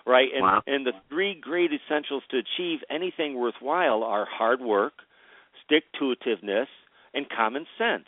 [0.06, 0.30] right?
[0.34, 0.62] And wow.
[0.68, 4.93] and the three great essentials to achieve anything worthwhile are hard work,
[5.66, 6.68] stick to itiveness,
[7.14, 8.08] and common sense.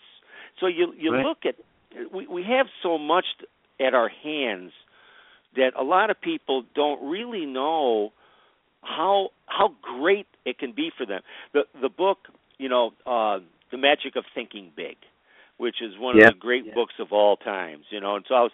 [0.59, 1.25] So you you right.
[1.25, 1.55] look at
[2.13, 3.25] we we have so much
[3.79, 4.71] at our hands
[5.55, 8.11] that a lot of people don't really know
[8.87, 11.21] how how great it can be for them.
[11.53, 12.19] The the book,
[12.57, 13.39] you know, uh,
[13.71, 14.95] the magic of thinking big,
[15.57, 16.27] which is one yeah.
[16.27, 16.73] of the great yeah.
[16.73, 17.85] books of all times.
[17.89, 18.51] You know, and so I was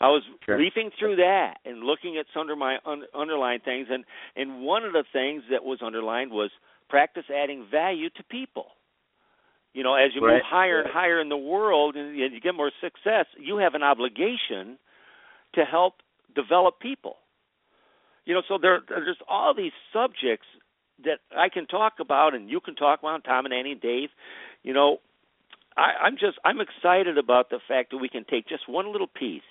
[0.00, 0.58] I was sure.
[0.58, 4.84] leafing through that and looking at some of my un- underlined things, and and one
[4.84, 6.50] of the things that was underlined was
[6.88, 8.66] practice adding value to people.
[9.72, 10.34] You know, as you right.
[10.34, 13.82] move higher and higher in the world and you get more success, you have an
[13.82, 14.78] obligation
[15.54, 15.96] to help
[16.34, 17.16] develop people
[18.26, 20.46] you know so there there's all these subjects
[21.04, 24.10] that I can talk about and you can talk about Tom and Annie and Dave.
[24.62, 24.98] You know
[25.76, 29.08] I I'm just I'm excited about the fact that we can take just one little
[29.08, 29.42] piece.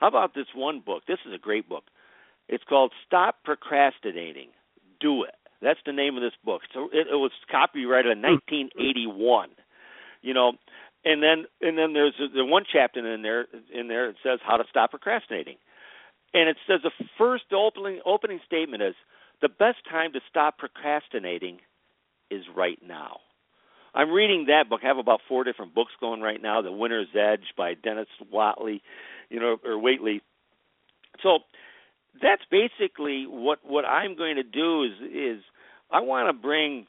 [0.00, 1.04] How about this one book?
[1.06, 1.84] This is a great book.
[2.48, 4.48] It's called Stop Procrastinating.
[4.98, 5.34] Do It.
[5.62, 6.62] That's the name of this book.
[6.72, 9.50] So it, it was copyrighted in 1981
[10.22, 10.52] you know.
[11.02, 14.58] And then and then there's the one chapter in there in there it says how
[14.58, 15.56] to stop procrastinating
[16.34, 18.94] and it says the first opening opening statement is
[19.42, 21.58] the best time to stop procrastinating
[22.30, 23.18] is right now.
[23.94, 24.80] I'm reading that book.
[24.84, 26.62] I have about four different books going right now.
[26.62, 28.82] The Winner's Edge by Dennis Watley,
[29.30, 30.20] you know, or Waitley.
[31.22, 31.40] So
[32.22, 35.42] that's basically what what I'm going to do is is
[35.90, 36.86] I want to bring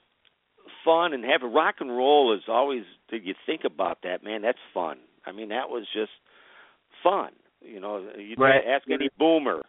[0.84, 4.42] fun and have a rock and roll is always did you think about that man
[4.42, 6.12] that's fun i mean that was just
[7.04, 7.30] fun
[7.62, 8.62] you know you right.
[8.68, 9.62] ask any boomer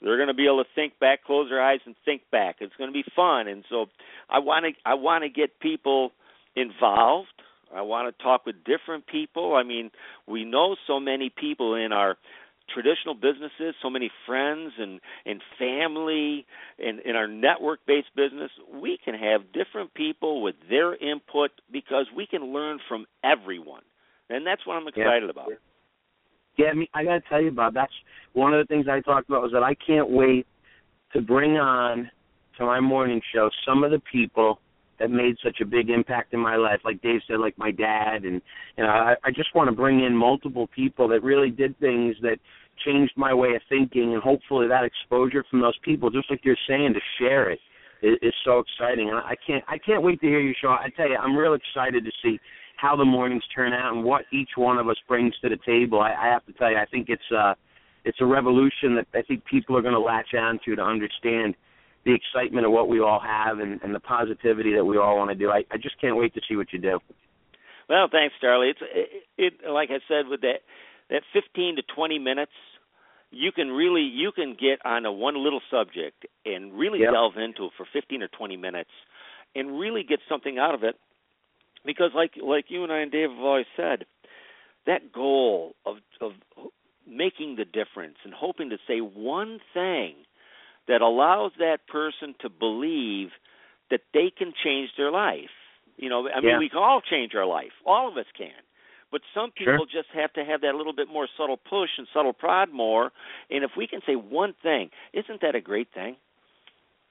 [0.00, 2.74] they're going to be able to think back close their eyes and think back it's
[2.76, 3.86] going to be fun and so
[4.28, 6.12] i want to i want to get people
[6.56, 7.28] involved
[7.74, 9.90] i want to talk with different people i mean
[10.26, 12.16] we know so many people in our
[12.72, 16.46] traditional businesses, so many friends and and family
[16.78, 22.06] and in our network based business, we can have different people with their input because
[22.14, 23.82] we can learn from everyone.
[24.30, 25.30] And that's what I'm excited yeah.
[25.30, 25.48] about.
[26.58, 27.92] Yeah, I mean I gotta tell you, Bob, that's
[28.34, 30.46] one of the things I talked about was that I can't wait
[31.14, 32.10] to bring on
[32.58, 34.58] to my morning show some of the people
[34.98, 36.80] that made such a big impact in my life.
[36.84, 38.42] Like Dave said, like my dad, and
[38.76, 42.16] you know, I, I just want to bring in multiple people that really did things
[42.22, 42.38] that
[42.84, 46.56] changed my way of thinking, and hopefully that exposure from those people, just like you're
[46.68, 47.60] saying, to share it
[48.02, 49.08] is, is so exciting.
[49.08, 50.68] And I can't, I can't wait to hear your show.
[50.68, 52.38] I tell you, I'm real excited to see
[52.78, 56.00] how the mornings turn out and what each one of us brings to the table.
[56.00, 57.54] I, I have to tell you, I think it's uh
[58.04, 61.54] it's a revolution that I think people are going to latch onto to understand
[62.06, 65.30] the excitement of what we all have and, and the positivity that we all want
[65.30, 65.50] to do.
[65.50, 67.00] I, I just can't wait to see what you do.
[67.88, 68.70] Well, thanks, Charlie.
[68.70, 70.62] It's it, it like I said with that
[71.10, 72.52] that 15 to 20 minutes
[73.30, 77.12] you can really you can get on a one little subject and really yep.
[77.12, 78.90] delve into it for 15 or 20 minutes
[79.54, 80.94] and really get something out of it
[81.84, 84.04] because like like you and I and Dave have always said
[84.86, 86.32] that goal of of
[87.06, 90.14] making the difference and hoping to say one thing
[90.88, 93.28] that allows that person to believe
[93.90, 95.50] that they can change their life.
[95.96, 96.58] You know, I mean, yeah.
[96.58, 97.72] we can all change our life.
[97.86, 98.50] All of us can.
[99.10, 100.02] But some people sure.
[100.02, 103.10] just have to have that little bit more subtle push and subtle prod more.
[103.50, 106.16] And if we can say one thing, isn't that a great thing?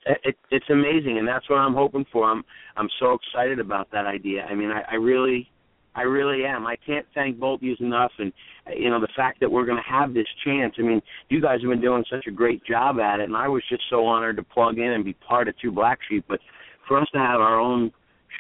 [0.05, 2.29] It, it's amazing, and that's what I'm hoping for.
[2.29, 2.43] I'm
[2.77, 4.43] I'm so excited about that idea.
[4.43, 5.49] I mean, I, I really,
[5.95, 6.65] I really am.
[6.65, 8.31] I can't thank both of you enough, and
[8.75, 10.75] you know the fact that we're going to have this chance.
[10.79, 13.47] I mean, you guys have been doing such a great job at it, and I
[13.47, 16.23] was just so honored to plug in and be part of Two Black Sheep.
[16.27, 16.39] But
[16.87, 17.91] for us to have our own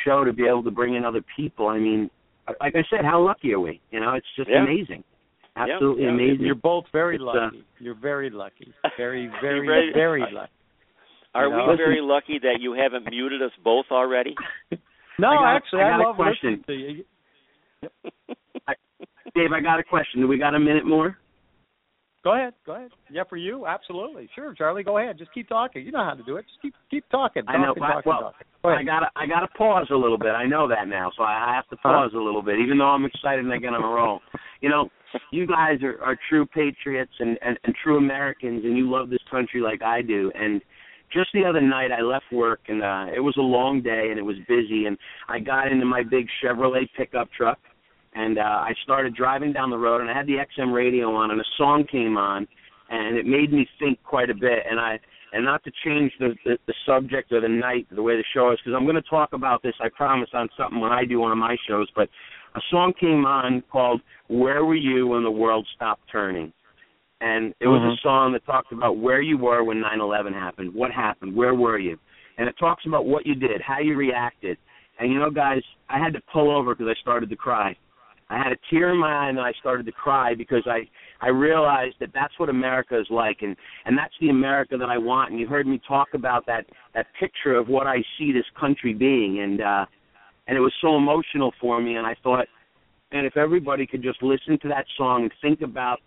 [0.05, 2.09] show to be able to bring in other people, I mean,
[2.61, 3.81] like I said, how lucky are we?
[3.91, 4.63] You know, it's just yeah.
[4.63, 5.03] amazing.
[5.57, 6.11] Absolutely yeah.
[6.11, 6.45] amazing.
[6.45, 7.57] You're both very it's, lucky.
[7.57, 8.73] Uh, You're very lucky.
[8.95, 10.51] Very, very, very lucky.
[11.33, 11.67] Are you know?
[11.69, 14.35] we very lucky that you haven't muted us both already?
[15.19, 16.63] No, I got, actually, I, got love a question.
[16.67, 17.03] to you.
[18.67, 18.73] I,
[19.33, 20.21] Dave, I got a question.
[20.21, 21.17] Do we got a minute more?
[22.23, 22.53] Go ahead.
[22.65, 22.91] Go ahead.
[23.09, 24.29] Yeah, for you, absolutely.
[24.35, 24.83] Sure, Charlie.
[24.83, 25.17] Go ahead.
[25.17, 25.85] Just keep talking.
[25.85, 26.45] You know how to do it.
[26.47, 27.43] Just keep keep talking.
[27.47, 27.73] I know.
[27.73, 28.47] Talking, well, talking.
[28.63, 28.81] Go ahead.
[28.81, 30.31] I gotta I gotta pause a little bit.
[30.31, 32.89] I know that now, so I, I have to pause a little bit, even though
[32.89, 34.19] I'm excited and I get on a roll.
[34.59, 34.89] You know,
[35.29, 39.21] you guys are, are true patriots and, and and true Americans, and you love this
[39.29, 40.31] country like I do.
[40.33, 40.63] And
[41.11, 44.19] just the other night, I left work, and uh, it was a long day, and
[44.19, 44.97] it was busy, and
[45.29, 47.59] I got into my big Chevrolet pickup truck,
[48.13, 51.31] and uh, I started driving down the road, and I had the XM radio on,
[51.31, 52.47] and a song came on
[52.89, 54.59] and it made me think quite a bit.
[54.69, 54.99] And I
[55.33, 58.51] and not to change the the, the subject or the night, the way the show
[58.51, 59.73] is, because I'm going to talk about this.
[59.81, 61.87] I promise on something when I do one of my shows.
[61.95, 62.09] But
[62.55, 66.53] a song came on called "Where Were You When the World Stopped Turning."
[67.21, 67.93] And it was Mhm.
[67.93, 70.73] a song that talked about where you were when 9/11 happened.
[70.73, 71.35] What happened?
[71.35, 71.97] Where were you?
[72.37, 74.57] And it talks about what you did, how you reacted.
[74.99, 77.75] And you know, guys, I had to pull over because I started to cry.
[78.29, 80.87] I had a tear in my eye and I started to cry because I
[81.21, 83.55] I realized that that's what America is like and
[83.85, 87.07] and that's the America that I want and you heard me talk about that that
[87.19, 89.85] picture of what I see this country being and uh
[90.47, 92.47] and it was so emotional for me and I thought
[93.11, 96.01] and if everybody could just listen to that song and think about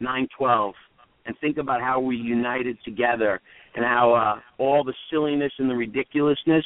[0.00, 0.74] 912
[1.26, 3.40] and think about how we united together
[3.74, 6.64] and how uh all the silliness and the ridiculousness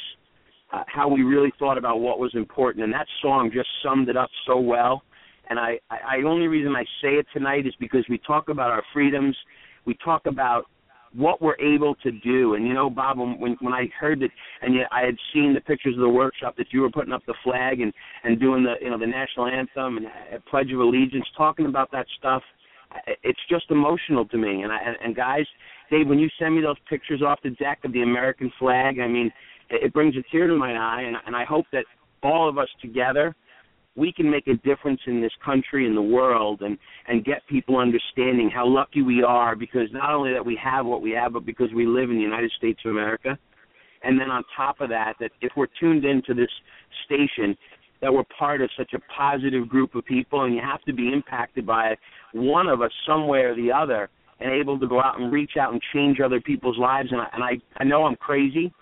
[0.75, 4.17] uh, how we really thought about what was important, and that song just summed it
[4.17, 5.03] up so well.
[5.49, 8.71] And I, I, I only reason I say it tonight is because we talk about
[8.71, 9.37] our freedoms,
[9.85, 10.65] we talk about
[11.13, 12.55] what we're able to do.
[12.55, 14.31] And you know, Bob, when when I heard that,
[14.63, 17.23] and yet I had seen the pictures of the workshop that you were putting up
[17.27, 17.93] the flag and
[18.25, 21.93] and doing the you know the national anthem and uh, Pledge of Allegiance, talking about
[21.93, 22.43] that stuff,
[23.23, 24.63] it's just emotional to me.
[24.63, 25.47] And I and, guys,
[25.91, 29.09] Dave, when you send me those pictures off the deck of the American flag, I
[29.09, 29.33] mean
[29.71, 31.85] it brings a tear to my eye, and, and I hope that
[32.23, 33.35] all of us together
[33.97, 37.77] we can make a difference in this country and the world and and get people
[37.77, 41.47] understanding how lucky we are because not only that we have what we have but
[41.47, 43.39] because we live in the United States of America
[44.03, 46.51] and then on top of that that if we're tuned into this
[47.05, 47.57] station
[48.01, 51.13] that we're part of such a positive group of people and you have to be
[51.13, 51.97] impacted by
[52.33, 55.53] one of us some way or the other and able to go out and reach
[55.59, 57.09] out and change other people's lives.
[57.13, 58.73] And I, and I, I know I'm crazy,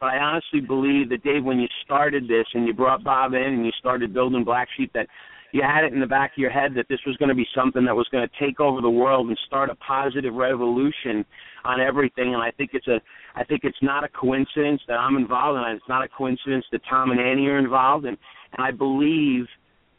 [0.00, 3.42] but I honestly believe that Dave, when you started this and you brought Bob in
[3.42, 5.06] and you started building Black Sheep, that
[5.52, 7.46] you had it in the back of your head that this was going to be
[7.54, 11.24] something that was going to take over the world and start a positive revolution
[11.64, 12.34] on everything.
[12.34, 13.00] And I think it's a,
[13.36, 16.80] I think it's not a coincidence that I'm involved, and it's not a coincidence that
[16.88, 18.06] Tom and Annie are involved.
[18.06, 18.16] And
[18.56, 19.46] and I believe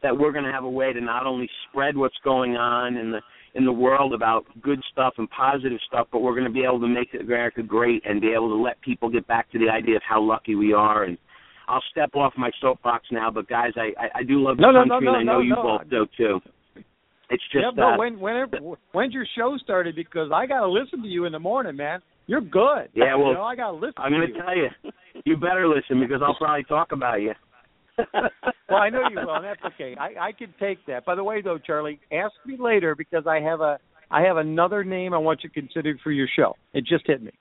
[0.01, 3.12] that we're going to have a way to not only spread what's going on in
[3.12, 3.20] the
[3.56, 6.80] in the world about good stuff and positive stuff, but we're going to be able
[6.80, 9.95] to make America great and be able to let people get back to the idea
[9.95, 11.04] of how lucky we are.
[11.04, 11.20] And
[11.68, 14.74] I'll step off my soapbox now, but guys, I I, I do love the no,
[14.74, 16.39] country, no, no, and I know no, you both do too.
[17.30, 18.57] It's just yeah, no, uh, when whenever
[18.91, 19.95] when's your show started?
[19.95, 22.01] Because I got to listen to you in the morning, man.
[22.28, 22.89] You're good.
[22.93, 23.95] Yeah, well, you know, I got to listen.
[23.97, 24.36] I'm to going you.
[24.36, 24.91] to tell you,
[25.26, 27.34] you better listen because I'll probably talk about you.
[27.97, 29.95] well, I know you will, and that's okay.
[29.99, 31.05] I I can take that.
[31.05, 33.80] By the way, though, Charlie, ask me later because I have a
[34.11, 36.55] I have another name I want you to consider for your show.
[36.74, 37.32] It just hit me.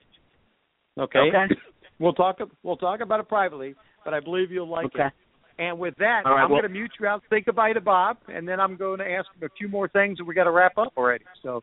[0.99, 1.19] Okay.
[1.19, 1.55] Okay.
[1.99, 2.39] We'll talk.
[2.63, 3.75] We'll talk about it privately,
[4.05, 5.07] but I believe you'll like Okay.
[5.07, 5.13] it.
[5.59, 7.23] And with that, All right, I'm well- going to mute you out.
[7.31, 10.19] Say goodbye to Bob, and then I'm going to ask him a few more things,
[10.19, 11.25] and we got to wrap up already.
[11.43, 11.63] So,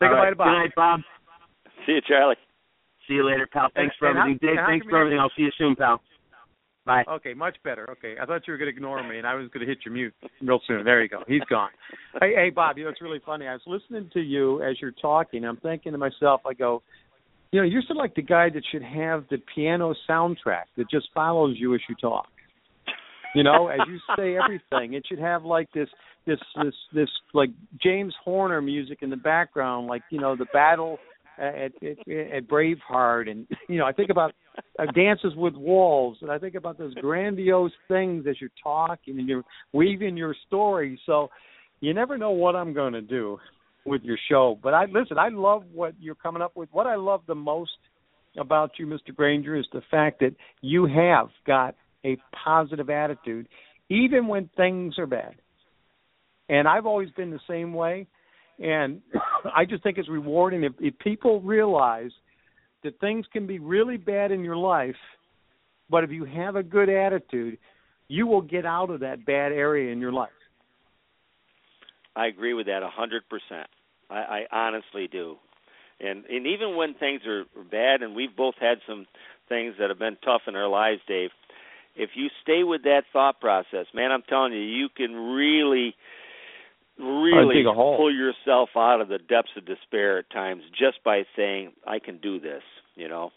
[0.00, 0.30] say All goodbye right.
[0.30, 0.46] to Bob.
[0.48, 1.00] Good night, Bob.
[1.86, 2.36] See you, Charlie.
[3.08, 3.68] See you later, pal.
[3.74, 4.64] Thanks for and how- everything, Dave.
[4.66, 5.18] Thanks for everything.
[5.20, 6.00] I'll see you soon, pal.
[6.84, 7.04] Bye.
[7.08, 7.88] Okay, much better.
[7.92, 9.84] Okay, I thought you were going to ignore me, and I was going to hit
[9.84, 10.84] your mute real soon.
[10.84, 11.22] There you go.
[11.28, 11.70] He's gone.
[12.20, 12.76] hey, hey, Bob.
[12.76, 13.46] You know it's really funny.
[13.46, 15.44] I was listening to you as you're talking.
[15.44, 16.82] I'm thinking to myself, I go,
[17.52, 20.90] you know, you're sort of like the guy that should have the piano soundtrack that
[20.90, 22.26] just follows you as you talk.
[23.34, 25.88] You know, as you say everything, it should have like this,
[26.26, 27.50] this, this, this like
[27.82, 30.98] James Horner music in the background, like you know the battle
[31.38, 34.32] at at, at Braveheart, and you know I think about
[34.78, 39.28] uh, Dances with Wolves, and I think about those grandiose things as you're talking and
[39.28, 39.44] you're
[39.74, 40.98] weaving your story.
[41.04, 41.28] So
[41.80, 43.38] you never know what I'm going to do
[43.84, 44.58] with your show.
[44.62, 45.18] But I listen.
[45.18, 46.68] I love what you're coming up with.
[46.72, 47.70] What I love the most
[48.38, 49.14] about you, Mr.
[49.14, 51.74] Granger, is the fact that you have got
[52.04, 53.48] a positive attitude,
[53.88, 55.34] even when things are bad.
[56.48, 58.06] And I've always been the same way.
[58.58, 59.00] And
[59.56, 62.10] I just think it's rewarding if, if people realize
[62.84, 64.96] that things can be really bad in your life,
[65.88, 67.58] but if you have a good attitude,
[68.08, 70.30] you will get out of that bad area in your life.
[72.14, 73.68] I agree with that a hundred percent.
[74.10, 75.36] I, I honestly do.
[76.00, 79.06] And and even when things are bad, and we've both had some
[79.48, 81.30] things that have been tough in our lives, Dave.
[81.94, 85.94] If you stay with that thought process, man, I'm telling you, you can really,
[86.98, 87.98] really dig a hole.
[87.98, 92.18] pull yourself out of the depths of despair at times just by saying, "I can
[92.18, 92.62] do this."
[92.96, 93.30] You know.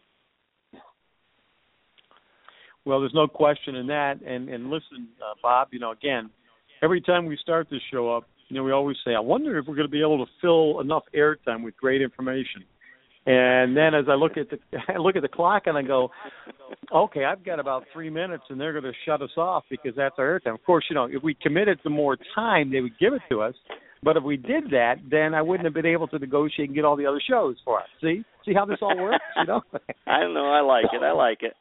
[2.85, 4.21] Well, there's no question in that.
[4.21, 6.29] And and listen, uh, Bob, you know, again,
[6.81, 9.65] every time we start this show up, you know, we always say, I wonder if
[9.67, 12.63] we're going to be able to fill enough airtime with great information.
[13.25, 16.09] And then as I look at the I look at the clock and I go,
[16.89, 20.15] okay, I've got about three minutes, and they're going to shut us off because that's
[20.17, 20.53] our airtime.
[20.53, 23.41] Of course, you know, if we committed to more time, they would give it to
[23.41, 23.55] us.
[24.03, 26.85] But if we did that, then I wouldn't have been able to negotiate and get
[26.85, 27.87] all the other shows for us.
[27.99, 29.63] See, see how this all works, you know?
[30.07, 30.45] I don't know.
[30.45, 31.03] I like it.
[31.03, 31.53] I like it.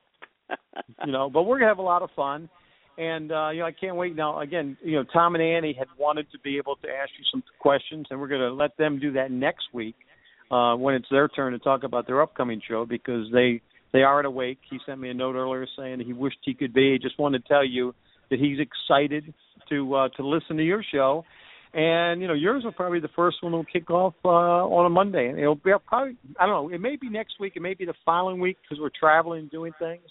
[1.07, 2.49] you know, but we're gonna have a lot of fun.
[2.97, 4.15] And uh, you know, I can't wait.
[4.15, 7.25] Now, again, you know, Tom and Annie had wanted to be able to ask you
[7.31, 9.97] some questions, and we're going to let them do that next week
[10.51, 13.61] uh, when it's their turn to talk about their upcoming show because they
[13.93, 14.59] they are at a wake.
[14.71, 16.93] He sent me a note earlier saying he wished he could be.
[16.93, 17.95] He just wanted to tell you
[18.31, 19.35] that he's excited
[19.71, 21.25] to uh, to listen to your show.
[21.73, 24.87] And you know, yours will probably be the first one will kick off uh, on
[24.87, 26.73] a Monday, and it'll be probably I don't know.
[26.73, 29.51] It may be next week, it may be the following week because we're traveling and
[29.51, 30.05] doing things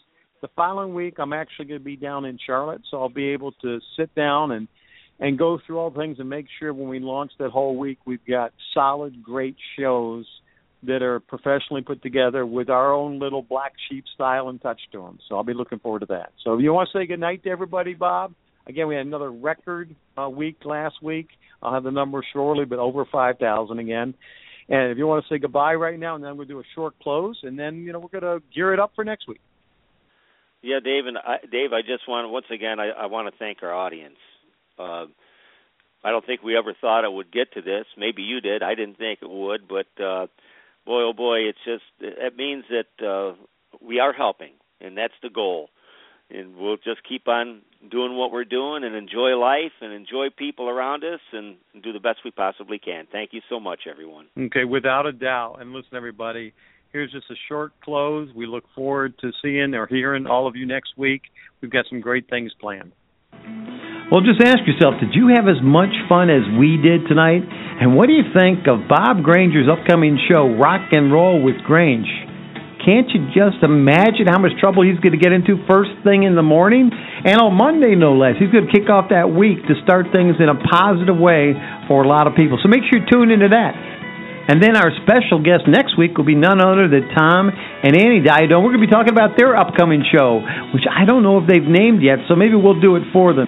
[0.43, 3.53] the following week I'm actually going to be down in Charlotte, so I'll be able
[3.63, 4.67] to sit down and
[5.19, 8.25] and go through all things and make sure when we launch that whole week we've
[8.27, 10.25] got solid, great shows
[10.81, 14.97] that are professionally put together with our own little black sheep style and touch to
[14.97, 15.19] them.
[15.29, 16.33] So I'll be looking forward to that.
[16.43, 18.33] So if you want to say good night to everybody, Bob.
[18.67, 21.27] Again, we had another record uh, week last week.
[21.61, 24.13] I'll have the number shortly, but over five thousand again.
[24.67, 26.95] And if you want to say goodbye right now, and then we'll do a short
[27.01, 29.41] close, and then you know we're going to gear it up for next week.
[30.63, 33.61] Yeah, Dave and I, Dave, I just want once again I, I want to thank
[33.61, 34.17] our audience.
[34.79, 35.05] Uh,
[36.03, 37.85] I don't think we ever thought it would get to this.
[37.97, 38.63] Maybe you did.
[38.63, 40.27] I didn't think it would, but uh,
[40.85, 43.35] boy, oh boy, it's just it means that uh,
[43.81, 45.69] we are helping, and that's the goal.
[46.29, 47.61] And we'll just keep on
[47.91, 51.99] doing what we're doing and enjoy life and enjoy people around us and do the
[51.99, 53.05] best we possibly can.
[53.11, 54.27] Thank you so much, everyone.
[54.37, 55.57] Okay, without a doubt.
[55.59, 56.53] And listen, everybody,
[56.93, 58.29] here's just a short close.
[58.35, 61.23] We look forward to seeing or hearing all of you next week.
[61.59, 62.93] We've got some great things planned.
[64.11, 67.41] Well, just ask yourself did you have as much fun as we did tonight?
[67.81, 72.07] And what do you think of Bob Granger's upcoming show, Rock and Roll with Grange?
[72.85, 76.35] Can't you just imagine how much trouble he's going to get into first thing in
[76.35, 76.91] the morning?
[76.91, 78.35] And on Monday, no less.
[78.37, 81.55] He's going to kick off that week to start things in a positive way
[81.87, 82.59] for a lot of people.
[82.61, 84.02] So make sure you tune into that.
[84.43, 88.19] And then our special guest next week will be none other than Tom and Annie
[88.19, 88.59] Diodone.
[88.59, 90.43] We're going to be talking about their upcoming show,
[90.75, 93.47] which I don't know if they've named yet, so maybe we'll do it for them.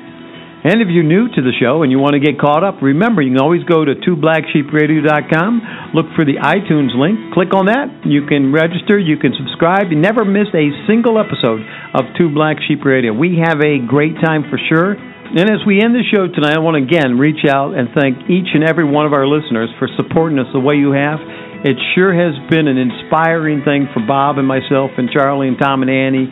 [0.65, 3.21] And if you're new to the show and you want to get caught up, remember
[3.21, 8.01] you can always go to twoblacksheepradio.com, look for the iTunes link, click on that.
[8.01, 9.93] You can register, you can subscribe.
[9.93, 11.61] You never miss a single episode
[11.93, 13.13] of Two Black Sheep Radio.
[13.13, 14.97] We have a great time for sure.
[15.33, 18.29] And as we end the show tonight, I want to again reach out and thank
[18.29, 21.17] each and every one of our listeners for supporting us the way you have.
[21.65, 25.81] It sure has been an inspiring thing for Bob and myself and Charlie and Tom
[25.81, 26.29] and Annie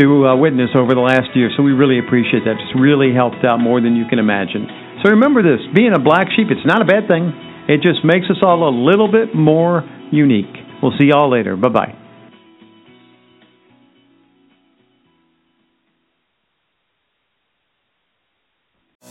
[0.00, 1.52] to uh, witness over the last year.
[1.56, 2.56] So we really appreciate that.
[2.56, 4.64] It's really helped out more than you can imagine.
[5.04, 7.36] So remember this being a black sheep, it's not a bad thing.
[7.68, 10.50] It just makes us all a little bit more unique.
[10.82, 11.56] We'll see y'all later.
[11.56, 12.01] Bye bye.